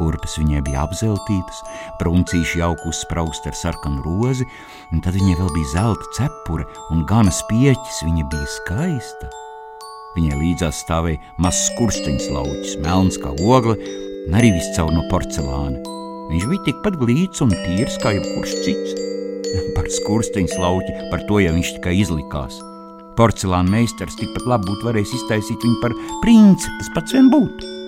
Kurpes 0.00 0.38
viņai 0.40 0.62
bija 0.64 0.86
apzeltītas, 0.86 1.58
bruncīši 2.00 2.62
jauku 2.62 2.88
uzsprausti 2.88 3.50
ar 3.50 3.56
sarkanu 3.58 4.00
rozi, 4.06 4.46
un 4.94 5.02
tad 5.04 5.12
viņai 5.18 5.34
vēl 5.36 5.50
bija 5.52 5.72
zelta 5.74 6.06
cepure 6.16 6.64
un 6.94 7.04
gana 7.10 7.32
spieķis, 7.34 8.00
viņa 8.06 8.24
bija 8.32 8.48
skaista. 8.54 9.28
Viņai 10.16 10.38
līdzās 10.40 10.80
stāvēja 10.86 11.20
mazs 11.44 11.68
skursteņš 11.68 12.30
lauķis, 12.32 12.78
melns 12.80 13.20
kā 13.20 13.34
ogle, 13.44 13.76
un 14.24 14.38
arī 14.40 14.54
viss 14.56 14.72
caur 14.78 14.88
no 14.94 15.04
porcelāna. 15.12 15.76
Viņš 16.30 16.46
bija 16.48 16.66
tikpat 16.70 16.96
glīts 16.98 17.44
un 17.44 17.52
tīrs 17.52 17.98
kā 18.00 18.14
jebkurš 18.16 18.56
cits. 18.64 18.96
Par 19.76 19.90
skursteņš 20.00 20.56
lauķi, 20.62 20.96
par 21.12 21.26
to 21.28 21.42
jau 21.44 21.52
viņš 21.58 21.74
tikai 21.76 21.96
izlikās. 22.00 22.56
Porcelāna 23.18 23.76
meistars 23.76 24.16
tikpat 24.16 24.48
labi 24.48 24.70
būtu 24.70 24.88
varējis 24.88 25.18
iztaisīt 25.18 25.66
viņu 25.66 25.82
par 25.82 25.98
princi, 26.24 26.70
tas 26.78 26.94
pats 26.94 27.18
vien 27.18 27.28
būtu. 27.34 27.79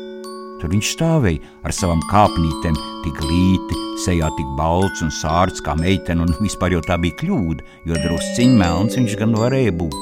Tur 0.63 0.71
viņš 0.71 0.89
stāvēja 0.95 1.41
ar 1.67 1.73
savām 1.75 1.99
kāpnītēm, 2.07 2.77
tik 3.03 3.17
līti, 3.27 3.79
sejā 4.05 4.29
tik 4.37 4.51
balts 4.55 5.01
un 5.03 5.09
sārts 5.11 5.59
kā 5.67 5.73
meitene, 5.75 6.23
un 6.23 6.37
vispār 6.39 6.77
jau 6.77 6.83
tā 6.87 6.95
bija 7.03 7.17
kļūda, 7.19 7.65
jo 7.91 7.97
drusciņš 7.99 8.53
melns 8.61 8.95
viņš 8.95 9.17
gan 9.19 9.35
varēja 9.41 9.73
būt. 9.81 9.97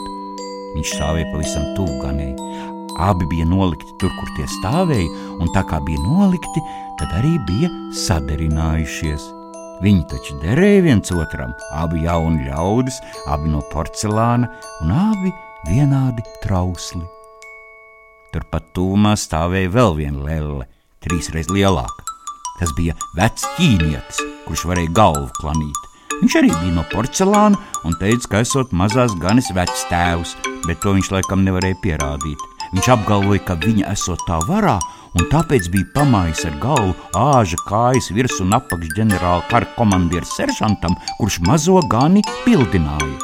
Viņš 0.75 0.91
stāvēja 0.99 1.31
pavisam 1.33 1.65
tuvu 1.79 1.95
ganēji. 2.03 2.51
Abi 3.01 3.25
bija 3.31 3.47
nolikti 3.49 3.95
tur, 4.03 4.13
kur 4.19 4.35
tie 4.37 4.45
stāvēja, 4.59 5.09
un 5.41 5.49
tā 5.55 5.63
kā 5.71 5.79
bija 5.87 6.03
nolikti, 6.05 6.65
tad 7.01 7.15
arī 7.23 7.33
bija 7.49 7.71
sadarinājušies. 8.03 9.31
Viņi 9.81 10.05
taču 10.13 10.37
derēja 10.43 10.83
viens 10.85 11.15
otram, 11.17 11.55
abi 11.73 12.05
jauni 12.05 12.51
ļaudis, 12.51 13.01
abi 13.33 13.49
no 13.55 13.65
porcelāna 13.73 14.53
un 14.85 14.93
abi 14.93 15.33
vienādi 15.71 16.27
trausli. 16.45 17.07
Turpat 18.31 18.69
tūmā 18.77 19.17
stāvēja 19.19 19.73
vēl 19.75 19.97
viena 19.99 20.23
lelle, 20.23 20.67
trīsreiz 21.03 21.49
lielāka. 21.51 22.05
Tas 22.61 22.71
bija 22.77 22.95
vecs 23.19 23.47
ķīnietis, 23.57 24.21
kurš 24.47 24.67
varēja 24.71 24.93
galvu 24.95 25.27
klanīt. 25.41 25.87
Viņš 26.21 26.37
arī 26.39 26.51
bija 26.53 26.75
no 26.77 26.85
porcelāna 26.93 27.59
un 27.89 27.97
teica, 27.99 28.29
ka 28.31 28.43
esot 28.45 28.75
mazās 28.77 29.17
ganis 29.19 29.49
vecs 29.57 29.87
tēvs, 29.91 30.37
bet 30.67 30.79
to 30.85 30.93
viņš 30.95 31.11
laikam 31.17 31.43
nevarēja 31.47 31.79
pierādīt. 31.83 32.45
Viņš 32.71 32.91
apgalvoja, 32.95 33.43
ka 33.49 33.57
viņa 33.65 33.89
esot 33.97 34.23
tā 34.29 34.39
varā, 34.47 34.77
un 35.19 35.27
tāpēc 35.33 35.67
bija 35.73 35.89
pamājis 35.97 36.45
ar 36.47 36.61
galvu 36.63 36.93
āža 37.19 37.59
kājas 37.67 38.13
virs 38.15 38.37
un 38.45 38.55
apakš 38.55 38.93
ģenerāla 38.99 39.49
kara 39.51 39.67
komandieru 39.79 40.29
seržantam, 40.29 40.95
kurš 41.19 41.41
mazo 41.49 41.81
gani 41.91 42.23
pildināja. 42.45 43.17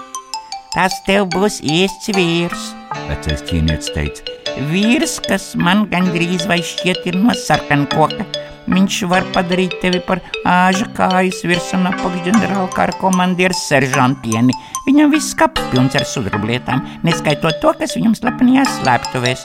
Tas 0.75 0.99
tev 1.07 1.29
būs 1.37 1.61
īsts 1.63 2.11
vīrs, 2.17 2.73
vecais 3.07 3.47
ķīnietis 3.47 3.95
teica 3.95 4.36
Vīrs, 4.57 5.19
kas 5.21 5.51
man 5.61 5.85
gandrīz 5.91 6.47
vai 6.49 6.63
šķiet 6.65 7.05
ir 7.11 7.19
no 7.21 7.35
sarkana 7.37 7.85
koka. 7.93 8.25
Viņš 8.67 8.97
var 9.11 9.27
padarīt 9.35 9.77
tevi 9.83 10.01
par 10.03 10.23
āža 10.49 10.89
kājas 10.97 11.43
virsmu 11.47 11.83
un 11.83 11.91
apakšģenerāla 11.93 12.71
kara 12.75 12.97
komandieru 12.99 13.55
seržantieni. 13.55 14.57
Viņam 14.89 15.13
viss 15.13 15.37
kaps 15.39 15.69
pilns 15.75 15.95
ar 15.99 16.09
sudrablietām, 16.09 16.83
neskaitot 17.07 17.61
to, 17.63 17.75
kas 17.79 17.95
viņam 17.99 18.17
slepenījās 18.19 18.81
slēptuvēs. 18.81 19.45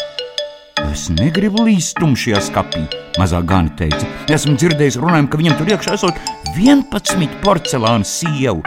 Es 0.87 1.09
negribu 1.13 1.67
līst 1.67 1.99
tumšajā 1.99 2.41
skapī, 2.47 2.87
mazā 3.19 3.43
gani 3.45 3.75
teica. 3.77 4.07
Esmu 4.31 4.55
dzirdējis 4.55 4.97
runājumu, 5.03 5.29
ka 5.29 5.43
viņam 5.43 5.59
tur 5.59 5.75
iekšā 5.75 5.99
esot 5.99 6.17
11 6.55 7.37
porcelāna 7.43 8.07
sievu. 8.07 8.63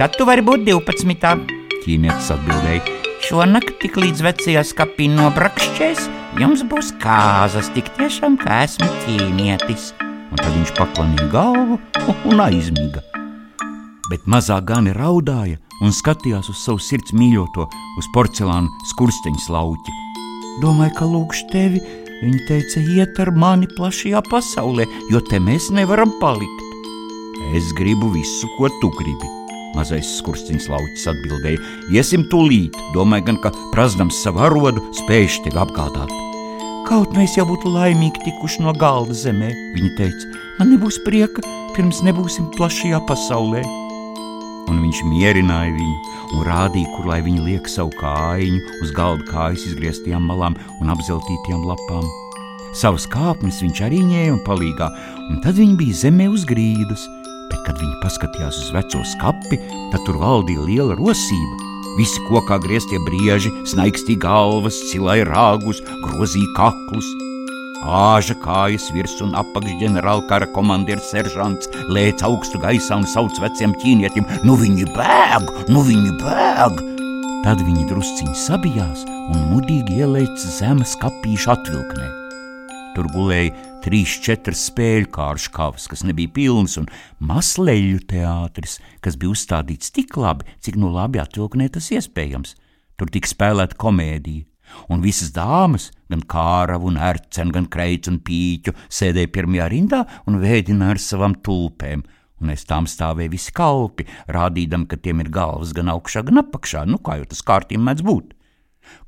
Tad 0.00 0.16
tu 0.18 0.26
vari 0.26 0.42
būt 0.42 0.66
12. 0.66 1.46
Ķīnietis 1.84 2.34
atbildēja. 2.34 2.93
Šonakt, 3.24 3.78
tik 3.80 3.94
līdz 3.96 4.20
vecajā 4.20 4.60
skapī 4.68 5.06
nobrakšķēs, 5.08 6.02
jums 6.42 6.60
būs 6.68 6.90
kāzas, 7.00 7.70
tik 7.72 7.86
tiešām 7.96 8.34
kā 8.36 8.58
esmu 8.66 8.84
ķīnietis. 9.04 9.86
Un 10.02 10.40
tad 10.42 10.50
viņš 10.52 10.72
paklanīja 10.76 11.30
galvu 11.32 11.78
un 12.28 12.42
aizmiga. 12.44 13.00
Bet 14.10 14.26
mazā 14.28 14.58
gani 14.68 14.92
raudāja 14.92 15.56
un 15.80 15.94
skatījās 15.96 16.50
uz 16.52 16.60
savu 16.66 16.82
sirds 16.84 17.14
mīļoto, 17.16 17.64
uz 17.96 18.08
porcelāna 18.12 18.68
skursteņa 18.90 19.46
lauķi. 19.56 19.94
Domāju, 20.60 20.92
ka 20.98 21.08
lūkšu 21.08 21.46
tevi, 21.54 21.80
viņa 22.18 22.42
teica, 22.50 22.82
iet 22.98 23.22
ar 23.24 23.32
mani 23.32 23.70
plašajā 23.78 24.20
pasaulē, 24.28 24.84
jo 25.14 25.22
te 25.30 25.40
mēs 25.40 25.70
nevaram 25.72 26.12
palikt. 26.20 26.68
Es 27.56 27.72
gribu 27.78 28.12
visu, 28.12 28.52
ko 28.58 28.68
tu 28.82 28.92
gribi 29.00 29.32
Mazais 29.74 30.10
skursteņš 30.20 30.68
lauķis 30.70 31.08
atbildēja: 31.10 31.62
Iesim 31.94 32.26
tūlīt, 32.30 32.76
domāju, 32.94 33.28
gan 33.30 33.40
ka 33.42 33.50
prasdams 33.74 34.20
savu 34.22 34.44
arodu, 34.46 34.82
spējuši 35.00 35.48
tevi 35.48 35.60
apgādāt. 35.62 36.12
Kaut 36.84 37.14
mēs 37.16 37.34
jau 37.38 37.46
būtu 37.48 37.72
laimīgi 37.72 38.26
tikuši 38.26 38.62
no 38.62 38.74
galda 38.76 39.16
zemē, 39.16 39.48
viņa 39.74 39.92
teica, 39.98 40.32
man 40.58 40.74
nebūs 40.74 40.98
prieka, 41.06 41.40
pirms 41.74 42.02
nebūsim 42.04 42.50
plašajā 42.58 43.00
pasaulē. 43.08 43.62
Un 44.68 44.80
viņš 44.80 45.00
mierināja 45.08 45.72
viņu 45.74 46.14
un 46.34 46.44
rādīja, 46.48 46.90
kur 46.94 47.08
lai 47.08 47.22
viņa 47.24 47.46
liek 47.46 47.70
savu 47.72 47.92
kājiņu 48.00 48.60
uz 48.84 48.92
galda 48.96 49.26
kājas 49.30 49.64
izgrieztajām 49.70 50.28
malām 50.28 50.56
un 50.80 50.92
apzeltītajām 50.94 51.66
lapām. 51.68 52.06
Savas 52.74 53.06
kāpnes 53.10 53.60
viņš 53.62 53.82
arī 53.86 54.00
ņēma 54.04 54.40
palīgā, 54.46 54.88
un 55.30 55.42
tad 55.44 55.56
viņi 55.60 55.76
bija 55.78 56.00
zemē 56.04 56.26
uz 56.32 56.44
grīdas, 56.48 57.04
bet, 57.54 57.62
kad 57.66 57.78
viņi 57.78 58.00
paskatījās 58.02 58.58
uz 58.58 58.72
veco 58.74 59.02
skapi, 59.14 59.60
tad 59.92 60.02
tur 60.06 60.18
valdīja 60.18 60.66
liela 60.66 60.96
rosība. 60.98 61.70
Visi 61.94 62.22
kokā 62.26 62.58
grieztie 62.58 62.98
brieži, 63.06 63.52
snaigstīja 63.70 64.24
galvas, 64.24 64.80
cilāja 64.90 65.28
rāgus, 65.28 65.78
grozīja 66.02 66.50
kaklus. 66.56 67.06
Āža 67.84 68.34
kājas 68.40 68.88
virs 68.94 69.14
un 69.22 69.34
apakš 69.36 69.76
ģenerāla 69.82 70.24
kara 70.26 70.48
komandieris 70.54 71.10
seržants 71.12 71.68
lēca 71.92 72.26
augstu 72.30 72.58
gaisā 72.58 72.96
un 72.96 73.06
sauc 73.06 73.36
veciem 73.42 73.76
ķīnietim: 73.82 74.26
Nu 74.42 74.56
viņi 74.56 74.88
bēg, 74.96 75.52
nu 75.68 75.84
viņi 75.84 76.16
bēg! 76.22 76.80
Tad 77.44 77.60
viņi 77.60 77.84
drusciņi 77.90 78.34
sabijās 78.40 79.04
un 79.04 79.50
mudīgi 79.52 80.00
ielēca 80.00 80.54
zemes 80.56 80.96
kapīšu 81.02 81.52
atvilknē. 81.52 82.08
Tur 82.96 83.10
gulēja 83.12 83.52
trīs, 83.84 84.16
četras 84.24 84.64
spēļu 84.70 85.10
kāršu 85.12 85.52
kavas, 85.54 85.86
kas 85.90 86.04
nebija 86.06 86.32
pilnas, 86.34 86.78
un 86.80 86.88
masleļu 87.20 88.00
teātris, 88.08 88.78
kas 89.04 89.18
bija 89.20 89.34
uzstādīts 89.34 89.92
tik 89.94 90.16
labi, 90.16 90.48
cik 90.64 90.78
no 90.80 90.88
nu 90.88 90.96
labi 90.96 91.20
atvilknē 91.22 91.68
tas 91.74 91.90
iespējams. 91.92 92.56
Tur 92.96 93.10
tika 93.10 93.28
spēlēta 93.28 93.76
komēdija, 93.80 94.46
un 94.88 95.02
visas 95.04 95.32
dāmas, 95.34 95.90
gan 96.10 96.22
kāravu, 96.30 96.88
un 96.92 97.00
ērcenu, 97.02 97.54
gan 97.54 97.66
kreicu 97.70 98.12
un 98.12 98.20
pīķu, 98.24 98.74
sēdēja 98.88 99.32
pirmajā 99.34 99.70
rindā 99.72 100.04
un 100.30 100.38
vēdināja 100.42 100.96
ar 100.96 101.02
savām 101.02 101.34
tulpēm, 101.44 102.04
un 102.40 102.54
aiz 102.54 102.64
tām 102.68 102.88
stāvēja 102.90 103.32
visi 103.32 103.52
kalpi, 103.56 104.06
rādīdam, 104.32 104.86
ka 104.88 104.96
tiem 105.00 105.24
ir 105.24 105.32
galvas 105.34 105.74
gan 105.76 105.92
augšā, 105.92 106.24
gan 106.28 106.44
apakšā, 106.44 106.86
nu 106.88 107.00
kā 107.02 107.18
jau 107.20 107.28
tas 107.30 107.44
kārtīgi 107.44 107.82
mēdz 107.82 108.06
būt. 108.06 108.32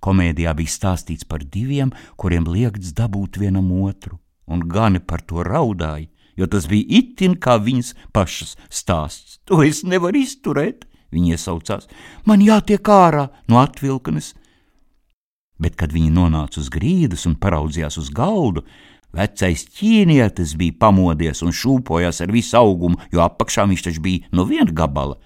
Komēdijā 0.04 0.54
bija 0.56 0.72
stāstīts 0.72 1.26
par 1.28 1.44
diviem, 1.44 1.92
kuriem 2.16 2.46
liekts 2.48 2.94
dabūt 2.96 3.36
vienam 3.42 3.68
otru, 3.84 4.16
un 4.46 4.62
gani 4.70 5.00
par 5.00 5.22
to 5.26 5.44
raudāja, 5.46 6.08
jo 6.36 6.46
tas 6.50 6.68
bija 6.70 7.00
itin 7.00 7.36
kā 7.40 7.58
viņas 7.62 7.94
pašas 8.14 8.56
stāsts. 8.70 9.38
To 9.48 9.62
es 9.64 9.82
nevaru 9.84 10.22
izturēt, 10.22 10.84
viņi 11.14 11.36
iesaucās, 11.36 11.88
man 12.26 12.44
jātiek 12.44 12.82
ārā 12.82 13.28
no 13.48 13.60
atvilknes. 13.62 14.34
Bet, 15.56 15.76
kad 15.80 15.94
viņi 15.94 16.12
nonāca 16.12 16.60
uz 16.60 16.68
grīdas 16.68 17.24
un 17.28 17.38
paraudzījās 17.40 17.96
uz 17.96 18.10
galdu, 18.12 18.66
vecais 19.16 19.62
ķīnietis 19.78 20.52
bija 20.60 20.76
pamodies 20.84 21.40
un 21.46 21.54
šūpojās 21.56 22.20
ar 22.20 22.32
visu 22.34 22.58
augumu, 22.60 23.00
jo 23.12 23.22
apakšā 23.24 23.64
viņš 23.70 23.86
taču 23.86 24.02
bija 24.04 24.36
no 24.36 24.44
viena 24.44 24.74
gabala. 24.76 25.16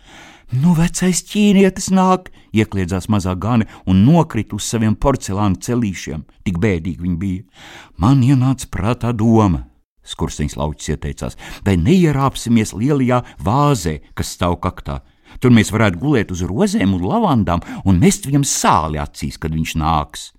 Nu, 0.51 0.73
vecais 0.75 1.21
ķīnietis 1.31 1.93
nāk, 1.95 2.27
iekļiedzās 2.59 3.07
mazā 3.13 3.37
gane 3.39 3.69
un 3.87 4.01
nokrita 4.03 4.57
uz 4.57 4.67
saviem 4.67 4.97
porcelāna 4.99 5.61
celīšiem. 5.63 6.25
Tik 6.43 6.59
bēdīgi 6.59 7.05
viņi 7.05 7.19
bija. 7.21 7.45
Man 8.03 8.25
ienāca 8.27 8.67
prātā 8.75 9.13
doma. 9.15 9.69
Skursteņš 10.03 10.57
lauķis 10.59 10.91
ieteicās, 10.97 11.39
vai 11.63 11.77
neierāpsimies 11.79 12.75
lielajā 12.75 13.21
vāzē, 13.47 14.01
kas 14.19 14.35
stāv 14.35 14.59
kaktā. 14.65 14.99
Tur 15.39 15.55
mēs 15.55 15.71
varētu 15.71 16.03
gulēt 16.03 16.35
uz 16.35 16.43
rozēm 16.43 16.97
un 16.99 17.07
lavandām 17.07 17.63
un 17.87 18.03
mest 18.03 18.27
viņam 18.27 18.43
sāli 18.43 18.99
acīs, 18.99 19.39
kad 19.39 19.55
viņš 19.55 19.77
nāks. 19.79 20.33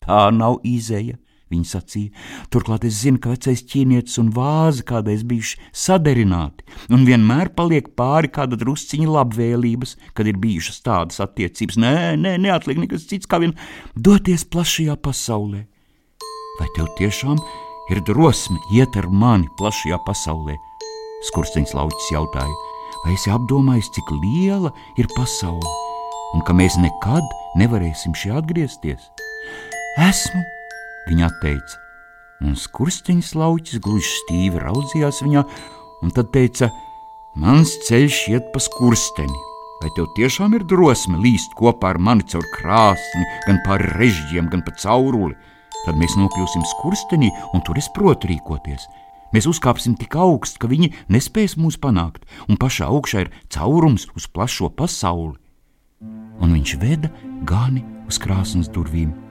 Tā 0.00 0.30
nav 0.32 0.62
izēja, 0.64 1.18
viņa 1.52 1.68
sacīja. 1.70 2.12
Turklāt 2.52 2.84
es 2.88 3.00
zinu, 3.02 3.20
ka 3.22 3.32
vecais 3.32 3.62
ķīnietis 3.70 4.18
un 4.22 4.30
vāze 4.36 4.84
kādreiz 4.86 5.24
bijuši 5.28 5.58
saderināti, 5.72 6.66
un 6.92 7.06
vienmēr 7.08 7.52
paliek 7.56 7.90
pāri 7.98 8.30
kāda 8.32 8.58
drusciņa 8.60 9.08
labvēlības, 9.16 9.96
kad 10.14 10.28
ir 10.28 10.40
bijušas 10.40 10.82
tādas 10.86 11.22
attiecības. 11.24 11.80
Nē, 11.80 11.94
nē, 12.20 12.36
neatliek 12.44 12.80
nekas 12.84 13.08
cits, 13.10 13.28
kā 13.28 13.40
vien 13.42 13.56
doties 13.96 14.46
plašajā 14.48 14.98
pasaulē. 15.04 15.64
Vai 16.58 16.68
tev 16.76 16.90
tiešām 16.98 17.38
ir 17.92 18.02
drosme 18.08 18.58
iet 18.74 18.96
ar 18.98 19.08
mani 19.08 19.48
plašajā 19.60 20.00
pasaulē? 20.06 20.56
Skursteņš 21.28 21.74
lauķis 21.74 22.12
jautāja, 22.14 22.54
vai 23.04 23.14
esi 23.16 23.30
apdomājis, 23.34 23.90
cik 23.96 24.12
liela 24.22 24.70
ir 25.00 25.08
pasaule, 25.16 25.72
un 26.36 26.44
ka 26.46 26.54
mēs 26.54 26.78
nekad 26.78 27.26
nevarēsim 27.58 28.14
šeit 28.14 28.36
atgriezties? 28.38 29.08
Esmu 29.98 30.44
viņa 31.08 31.28
atteica. 31.28 31.80
Un 32.44 32.54
skursteņš 32.54 33.32
lauķis 33.34 33.82
gluži 33.82 34.12
stīvi 34.22 34.62
raudzījās 34.62 35.22
viņā, 35.24 35.42
un 36.04 36.14
tad 36.14 36.30
teica: 36.34 36.70
Mans 37.38 37.74
ceļš 37.88 38.22
iet 38.32 38.52
pa 38.54 38.62
skursteni. 38.62 39.44
Vai 39.78 39.90
tev 39.94 40.08
tiešām 40.16 40.56
ir 40.58 40.64
drosme 40.66 41.20
līst 41.22 41.52
kopā 41.58 41.92
ar 41.92 42.00
mani 42.02 42.24
caur 42.26 42.46
krāsni, 42.56 43.26
gan 43.46 43.60
pāri 43.66 43.86
režģiem, 43.94 44.48
gan 44.50 44.64
pa 44.66 44.74
cauruli? 44.74 45.36
Tad 45.84 45.98
mēs 46.00 46.16
nokļūsim 46.18 46.64
skurstenī, 46.66 47.30
un 47.54 47.62
tur 47.66 47.78
es 47.78 47.86
protu 47.94 48.30
rīkoties. 48.30 48.88
Mēs 49.34 49.46
uzkāpsim 49.46 49.94
tik 50.00 50.16
augstu, 50.18 50.62
ka 50.62 50.70
viņi 50.70 50.90
nespēs 51.12 51.54
mūs 51.60 51.78
panākt, 51.78 52.24
un 52.48 52.58
pašā 52.58 52.88
augšā 52.88 53.26
ir 53.26 53.32
caurums 53.52 54.08
uz 54.16 54.26
plašo 54.26 54.72
pasauli. 54.74 55.36
Un 56.42 56.54
viņš 56.54 56.76
veda 56.82 57.12
gani 57.46 57.84
uz 58.08 58.18
krāsnes 58.22 58.70
durvīm. 58.72 59.27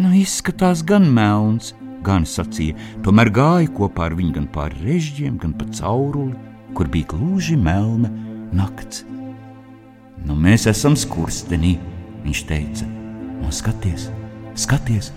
Nu, 0.00 0.14
izskatās 0.16 0.80
gan 0.86 1.04
melns, 1.12 1.74
gan 2.06 2.24
sacīja, 2.24 2.72
tomēr 3.04 3.28
gāja 3.36 3.68
kopā 3.76 4.06
ar 4.08 4.14
viņu 4.16 4.32
gan 4.38 4.46
pāri 4.54 4.78
režģiem, 4.86 5.36
gan 5.42 5.52
pa 5.58 5.66
cauruli, 5.76 6.32
kur 6.72 6.88
bija 6.88 7.10
gluži 7.10 7.58
melna 7.60 8.08
nakts. 8.56 9.02
Nu, 10.24 10.38
mēs 10.40 10.64
esam 10.72 10.96
skurstenī, 10.96 11.74
viņš 12.24 12.42
teica, 12.48 12.88
un 13.44 13.52
skaties, 13.52 14.08
skaties, 14.64 15.12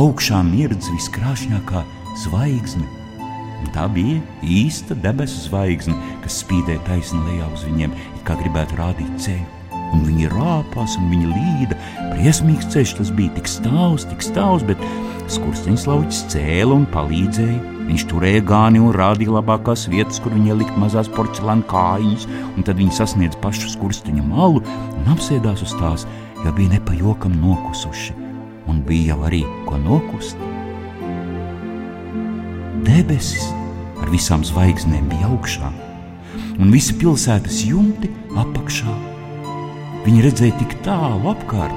augšā 0.00 0.40
mirdz 0.48 0.88
viskrāšņākā 0.96 1.84
zvaigzne. 2.24 2.88
Un 3.62 3.72
tā 3.76 3.84
bija 3.92 4.22
īsta 4.40 4.96
debesu 5.04 5.44
zvaigzne, 5.50 5.98
kas 6.24 6.40
spīdēja 6.40 6.80
taisni 6.88 7.20
lejā 7.28 7.52
uz 7.52 7.66
viņiem, 7.68 7.98
kā 8.24 8.40
gribētu 8.40 8.80
rādīt 8.80 9.18
ceļu 9.28 9.61
un 9.92 10.04
viņi 10.06 10.30
rāpās, 10.32 10.96
un 11.00 11.10
viņi 11.12 11.30
līda. 11.32 11.78
Briesmīgs 12.12 12.70
ceļš 12.72 12.96
tas 12.98 13.12
bija 13.14 13.34
tik 13.36 13.50
stāvs, 13.50 14.06
tik 14.08 14.24
stāvs, 14.24 14.64
bet 14.68 14.80
skursteņš 15.32 15.86
lauķis 15.88 16.24
cēla 16.32 16.76
un 16.80 16.88
palīdzēja. 16.92 17.60
Viņš 17.82 18.04
turēja 18.08 18.42
gāni 18.46 18.80
un 18.80 18.94
rādīja 18.94 19.34
labākās 19.36 19.88
vietas, 19.90 20.20
kur 20.22 20.34
viņa 20.36 20.56
likt 20.60 20.76
mazās 20.80 21.10
porcelāna 21.12 21.66
kājiņas, 21.70 22.28
un 22.56 22.66
tad 22.66 22.78
viņi 22.78 22.94
sasniedz 22.96 23.38
pašu 23.42 23.72
skursteņa 23.74 24.24
malu 24.28 24.62
un 24.62 25.12
apsēdās 25.12 25.64
uz 25.66 25.74
tās, 25.80 26.06
jo 26.44 26.54
bija 26.56 26.76
nepajokam 26.76 27.34
nokusuši, 27.42 28.16
un 28.70 28.82
bija 28.86 29.12
jau 29.12 29.20
arī 29.28 29.42
ko 29.66 29.80
nokust. 29.82 30.38
Debesis 32.86 33.50
ar 34.02 34.10
visām 34.14 34.46
zvaigznēm 34.46 35.10
bija 35.10 35.30
augšā, 35.30 35.70
un 36.58 36.74
visi 36.74 36.94
pilsētas 36.98 37.64
jumti 37.66 38.10
apakšā 38.38 39.11
Viņi 40.02 40.22
redzēja 40.24 40.56
tik 40.58 40.72
tālu 40.82 41.28
apkārt, 41.30 41.74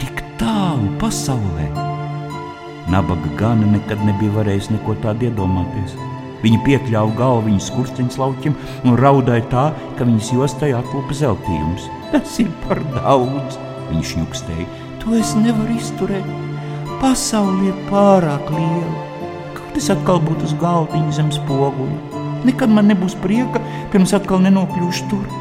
tik 0.00 0.22
tālu 0.40 0.86
pasaulē. 1.00 1.66
Nabaga 2.88 3.32
gana 3.36 3.66
nekad 3.74 4.00
nebija 4.06 4.32
varējis 4.38 4.70
neko 4.72 4.94
tādu 5.02 5.28
iedomāties. 5.28 5.92
Viņa 6.40 6.60
piekļāva 6.64 7.12
galvu 7.18 7.42
viņas 7.50 7.66
skursteņa 7.68 8.16
lauķim 8.22 8.54
un 8.88 8.96
raudāja 8.96 9.44
tā, 9.52 9.64
ka 9.98 10.06
viņas 10.08 10.30
jostai 10.32 10.70
atlupa 10.78 11.16
zeltījums. 11.18 11.90
Tas 12.14 12.38
ir 12.40 12.48
par 12.64 12.80
daudz, 12.94 13.58
viņš 13.90 14.14
šņukstēja. 14.14 14.66
To 15.04 15.18
es 15.20 15.34
nevaru 15.36 15.76
izturēt. 15.76 16.32
Pasaule 17.02 17.68
ir 17.68 17.84
pārāk 17.92 18.48
liela. 18.56 19.04
Kaut 19.58 19.76
es 19.76 19.92
atkal 19.92 20.24
būtu 20.24 20.48
uz 20.48 20.56
galdiņa 20.64 21.18
zem 21.20 21.28
spoguļa. 21.36 22.24
Nekad 22.48 22.72
man 22.72 22.88
nebūs 22.88 23.20
prieka, 23.20 23.60
pirms 23.92 24.16
atkal 24.16 24.40
nenokļūšu 24.48 25.12
tur. 25.12 25.39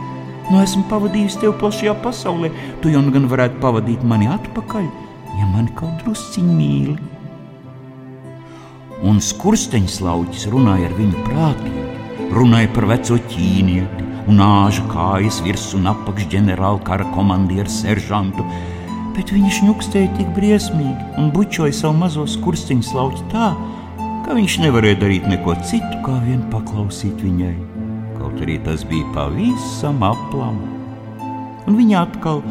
Nu, 0.50 0.58
esmu 0.64 0.88
pavadījis 0.90 1.36
tevi 1.38 1.54
plašajā 1.62 1.94
pasaulē, 2.02 2.50
tu 2.82 2.90
jau 2.90 3.04
nu 3.06 3.12
gan 3.14 3.28
varētu 3.30 3.60
pavadīt 3.62 4.02
mani 4.02 4.26
atpakaļ, 4.34 4.88
ja 5.38 5.50
mani 5.52 5.70
kaut 5.78 6.02
drusciņi 6.02 6.56
mīli. 6.58 6.96
Un 9.06 9.22
skursteņš 9.22 10.00
lauķis 10.08 10.48
runāja 10.50 10.90
ar 10.90 10.96
viņu 10.98 11.22
prātīgi, 11.28 11.86
runāja 12.34 12.72
par 12.74 12.90
veco 12.90 13.20
ķīnieti 13.30 14.08
un 14.30 14.42
āža 14.46 14.88
kājas 14.90 15.38
virsmu 15.46 15.84
un 15.84 15.92
apakš 15.94 16.26
ģenerāla 16.34 16.82
kara 16.88 17.06
komandieru 17.14 17.70
seržantu, 17.70 18.46
bet 19.14 19.30
viņš 19.36 19.64
ņukstēja 19.68 20.16
tik 20.18 20.34
briesmīgi 20.34 21.12
un 21.22 21.30
bučoja 21.36 21.78
savu 21.78 22.02
mazo 22.02 22.26
skursteņu 22.26 22.98
lauķi 22.98 23.30
tā, 23.36 23.52
ka 24.26 24.38
viņš 24.38 24.64
nevarēja 24.66 25.04
darīt 25.06 25.30
neko 25.30 25.60
citu, 25.62 25.94
kā 26.06 26.18
vien 26.26 26.42
paklausīt 26.50 27.22
viņai 27.22 27.58
kaut 28.19 28.41
arī 28.43 28.60
tas 28.65 28.84
bija 28.88 29.08
pavisam 29.15 30.03
aplam. 30.05 30.60
Un 31.67 31.77
viņa 31.79 32.03
atkal 32.03 32.43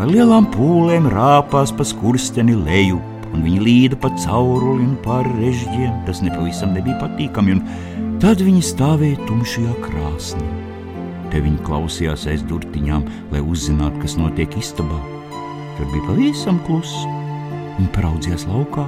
ar 0.00 0.10
lielām 0.10 0.48
pūlēm 0.54 1.08
rāpās 1.12 1.72
pa 1.76 1.86
skursteni 1.86 2.56
leju, 2.58 3.00
un 3.32 3.44
viņa 3.44 3.64
līda 3.66 3.98
pa 4.00 4.10
cauruli 4.22 4.86
un 4.86 4.94
pāri 5.04 5.32
režģiem. 5.40 6.04
Tas 6.08 6.22
nepavisam 6.24 6.74
nebija 6.76 6.98
patīkami, 7.02 7.56
un 7.56 8.16
tad 8.22 8.44
viņa 8.44 8.64
stāvēja 8.70 9.26
tumšajā 9.28 9.76
krāsnī. 9.84 10.48
Te 11.32 11.42
viņa 11.42 11.64
klausījās 11.66 12.26
aiz 12.30 12.44
durtiņām, 12.46 13.04
lai 13.34 13.42
uzzinātu, 13.42 14.00
kas 14.04 14.16
notiek 14.20 14.52
istabā. 14.60 15.00
Tur 15.76 15.90
bija 15.92 16.06
pavisam 16.08 16.60
kluss. 16.68 16.94
Viņa 17.76 17.92
paraudzījās 17.92 18.46
laukā. 18.48 18.86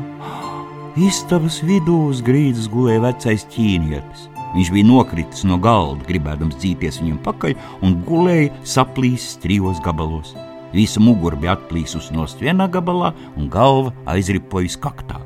Istabas 1.09 1.61
vidū 1.67 1.99
uz 2.09 2.25
grīdas 2.25 2.71
gulēja 2.73 3.05
vecais 3.05 3.45
ķīnietis. 3.53 4.38
Viņš 4.55 4.71
bija 4.73 4.89
nokritis 4.89 5.45
no 5.45 5.59
galda, 5.61 6.07
gribēdams 6.09 6.57
dzīties 6.57 7.03
viņam 7.03 7.19
pakaļ, 7.27 7.57
un 7.85 7.99
gulēja 8.07 8.53
saplīsis 8.65 9.37
trijos 9.43 9.83
gabalos. 9.85 10.33
Visa 10.73 11.01
mugura 11.01 11.37
bija 11.37 11.57
atplīsusi 11.57 12.15
no 12.17 12.25
vienā 12.41 12.69
gabalā, 12.73 13.13
un 13.37 13.49
galva 13.53 13.93
aizripojusi 14.09 14.81
kaktā. 14.81 15.21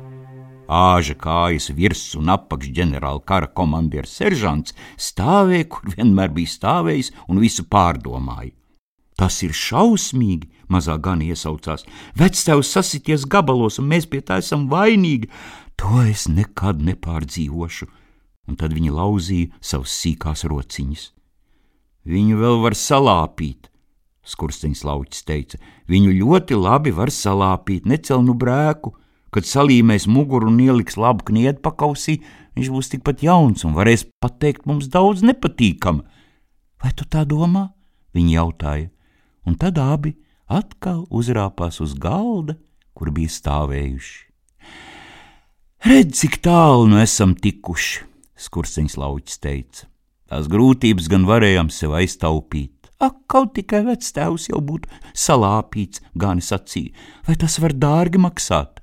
Āža 0.67 1.15
kājas 1.19 1.69
virsmas 1.75 2.17
un 2.19 2.31
apakš 2.33 2.71
ģenerāla 2.75 3.23
kara 3.27 3.47
komandieris 3.47 4.15
seržants 4.19 4.75
stāvēja, 4.97 5.69
kur 5.69 5.95
vienmēr 5.95 6.31
bija 6.31 6.51
stājis 6.55 7.11
un 7.27 7.39
visu 7.43 7.63
pārdomāja. 7.63 8.51
Tas 9.19 9.39
ir 9.45 9.53
šausmīgi, 9.53 10.49
mazā 10.67 10.97
gan 10.99 11.21
iesaucās. 11.21 11.85
Vectēvs 12.17 12.71
sasities 12.75 13.27
gabalos, 13.29 13.79
un 13.79 13.91
mēs 13.91 14.07
pie 14.09 14.23
tā 14.25 14.39
esam 14.41 14.65
vainīgi. 14.71 15.29
To 15.77 16.01
es 16.07 16.25
nekad 16.31 16.81
nepārdzīvošu 16.81 17.91
un 18.47 18.57
tad 18.59 18.73
viņa 18.75 18.93
lauzīja 18.93 19.51
savas 19.63 19.93
sīkās 20.01 20.45
rociņas. 20.49 21.11
Viņu 22.03 22.39
vēl 22.41 22.59
var 22.63 22.75
salāpīt, 22.75 23.69
skursteņš 24.27 24.83
lauķis 24.87 25.23
teica. 25.27 25.59
Viņu 25.87 26.15
ļoti 26.19 26.57
labi 26.59 26.91
var 26.95 27.11
salāpīt, 27.11 27.87
necelnu 27.87 28.35
brēku. 28.35 28.95
Kad 29.33 29.47
salīmēs 29.49 30.05
muguru 30.05 30.51
un 30.51 30.59
ieliks 30.61 30.97
labu 30.99 31.25
kniedu 31.31 31.63
pakausī, 31.65 32.19
viņš 32.53 32.69
būs 32.69 32.91
tikpat 32.91 33.23
jauns 33.25 33.63
un 33.65 33.73
varēs 33.73 34.05
pateikt 34.21 34.67
mums 34.69 34.91
daudz 34.93 35.23
nepatīkama. 35.25 36.03
Vai 36.83 36.91
tu 36.93 37.07
tā 37.09 37.23
domā? 37.25 37.71
Viņa 38.13 38.35
jautāja, 38.35 38.91
un 39.49 39.57
tad 39.57 39.79
abi 39.81 40.13
atkal 40.45 41.07
uzrāpās 41.09 41.81
uz 41.81 41.95
galda, 41.97 42.59
kur 42.93 43.09
bija 43.09 43.31
stāvējuši. 43.33 44.15
Redz, 45.89 46.19
cik 46.21 46.37
tālu 46.45 46.85
nu 46.91 47.01
esam 47.01 47.33
tikuši! 47.33 48.12
Skursteņš 48.43 48.97
lauķis 48.99 49.39
teica. 49.43 49.87
Tās 50.29 50.49
grūtības 50.51 51.07
gan 51.11 51.27
varējām 51.29 51.69
sev 51.71 51.95
aiztaupīt. 51.99 52.89
Ak, 53.03 53.17
kaut 53.27 53.53
tikai 53.57 53.83
vectēvs 53.87 54.49
jau 54.51 54.61
būtu 54.63 54.89
salāpīts, 55.17 56.03
gan 56.15 56.39
sacīja, 56.43 56.93
vai 57.27 57.35
tas 57.39 57.57
var 57.59 57.75
dārgi 57.75 58.21
maksāt? 58.21 58.79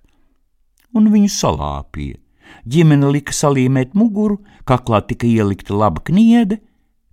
Un 0.97 1.09
viņu 1.13 1.31
salāpīja. 1.33 2.19
Ģimene 2.67 3.13
lika 3.15 3.33
salīmēt 3.33 3.95
muguru, 3.95 4.41
kaklā 4.69 5.01
tika 5.07 5.29
ielikta 5.29 5.77
laba 5.77 6.03
kniede, 6.05 6.59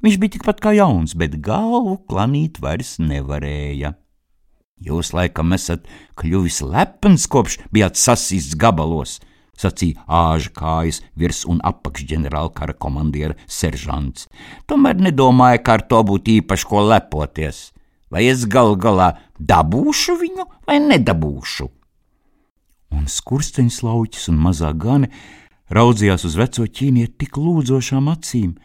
Viņš 0.05 0.17
bija 0.21 0.35
tikpat 0.35 0.59
kā 0.61 0.75
jauns, 0.77 1.15
bet 1.17 1.39
galvu 1.41 1.97
klanīt 2.09 2.59
vairs 2.61 2.97
nevarēja. 3.01 3.95
Jūs 4.77 5.09
laikam 5.17 5.55
esat 5.57 5.87
kļuvis 6.21 6.61
lepns, 6.61 7.25
kopš 7.25 7.57
bijāt 7.73 7.97
sasīsts 7.97 8.53
gabalos, 8.61 9.17
sacīja 9.57 10.03
āža 10.07 10.51
kājas 10.55 11.01
virs 11.17 11.43
un 11.49 11.61
apakšģenerāla 11.65 12.53
kara 12.55 12.75
komandiera 12.77 13.37
seržants. 13.47 14.27
Tomēr 14.69 14.99
nedomāju, 15.01 15.63
ka 15.63 15.77
ar 15.77 15.85
to 15.89 16.03
būtu 16.07 16.37
īpaši 16.41 16.69
ko 16.69 16.85
lepoties. 16.87 17.71
Vai 18.13 18.27
es 18.31 18.45
gal 18.47 18.77
galā 18.79 19.17
dabūšu 19.39 20.15
viņu 20.21 20.47
vai 20.67 20.79
nedabūšu? 20.83 21.67
Un 22.95 23.09
skursteņš 23.11 23.81
lauķis 23.83 24.29
un 24.31 24.39
mazā 24.45 24.71
gane 24.71 25.11
raudzījās 25.73 26.23
uz 26.27 26.37
veco 26.39 26.63
ķīnieti 26.63 27.25
tik 27.25 27.39
lūdzošām 27.41 28.07
acīm. 28.13 28.55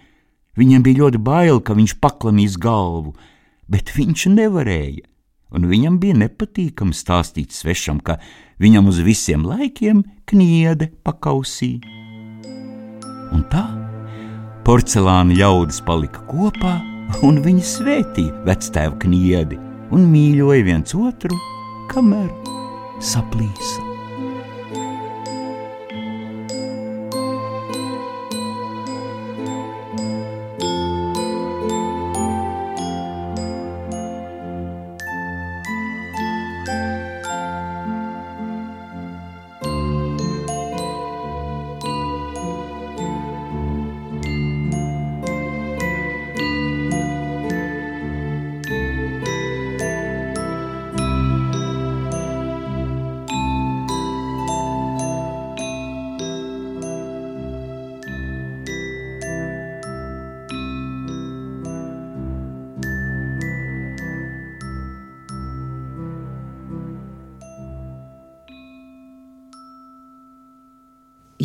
Viņam 0.58 0.84
bija 0.84 1.02
ļoti 1.02 1.18
bail, 1.18 1.58
ka 1.64 1.74
viņš 1.74 1.96
paklanīs 1.98 2.58
galvu, 2.60 3.16
bet 3.66 3.90
viņš 3.96 4.28
nevarēja 4.36 5.08
un 5.52 5.68
viņam 5.70 5.98
bija 6.02 6.16
nepatīkami 6.24 6.96
stāstīt 6.96 7.54
svešam, 7.54 8.00
ka 8.00 8.18
viņam 8.62 8.88
uz 8.92 9.00
visiem 9.04 9.44
laikiem 9.48 10.04
kniede 10.28 10.90
pakausī. 11.04 11.76
Un 13.32 13.44
tā 13.52 13.64
porcelāna 14.66 15.36
ļaudis 15.36 15.82
palika 15.86 16.24
kopā, 16.30 16.78
un 17.26 17.40
viņi 17.44 17.64
svētīja 17.74 18.44
vectēva 18.48 18.98
kniedi 19.04 19.60
un 19.92 20.08
mīļoja 20.12 20.68
viens 20.68 20.96
otru, 20.96 21.38
kamēr 21.92 22.30
saplīsa. 23.02 23.91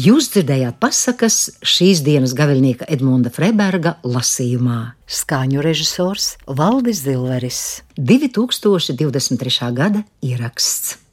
Jūs 0.08 0.30
dzirdējāt 0.32 0.78
pasakas 0.80 1.36
šīs 1.66 2.00
dienas 2.06 2.32
gaviļnieka 2.38 2.86
Edmunda 2.94 3.32
Freiberga 3.34 3.96
lasījumā. 4.08 4.94
Skaņu 5.10 5.64
režisors 5.66 6.30
Valdis 6.46 7.02
Zilveris, 7.04 7.60
2023. 7.98 9.74
gada 9.76 10.06
ieraksts. 10.24 11.07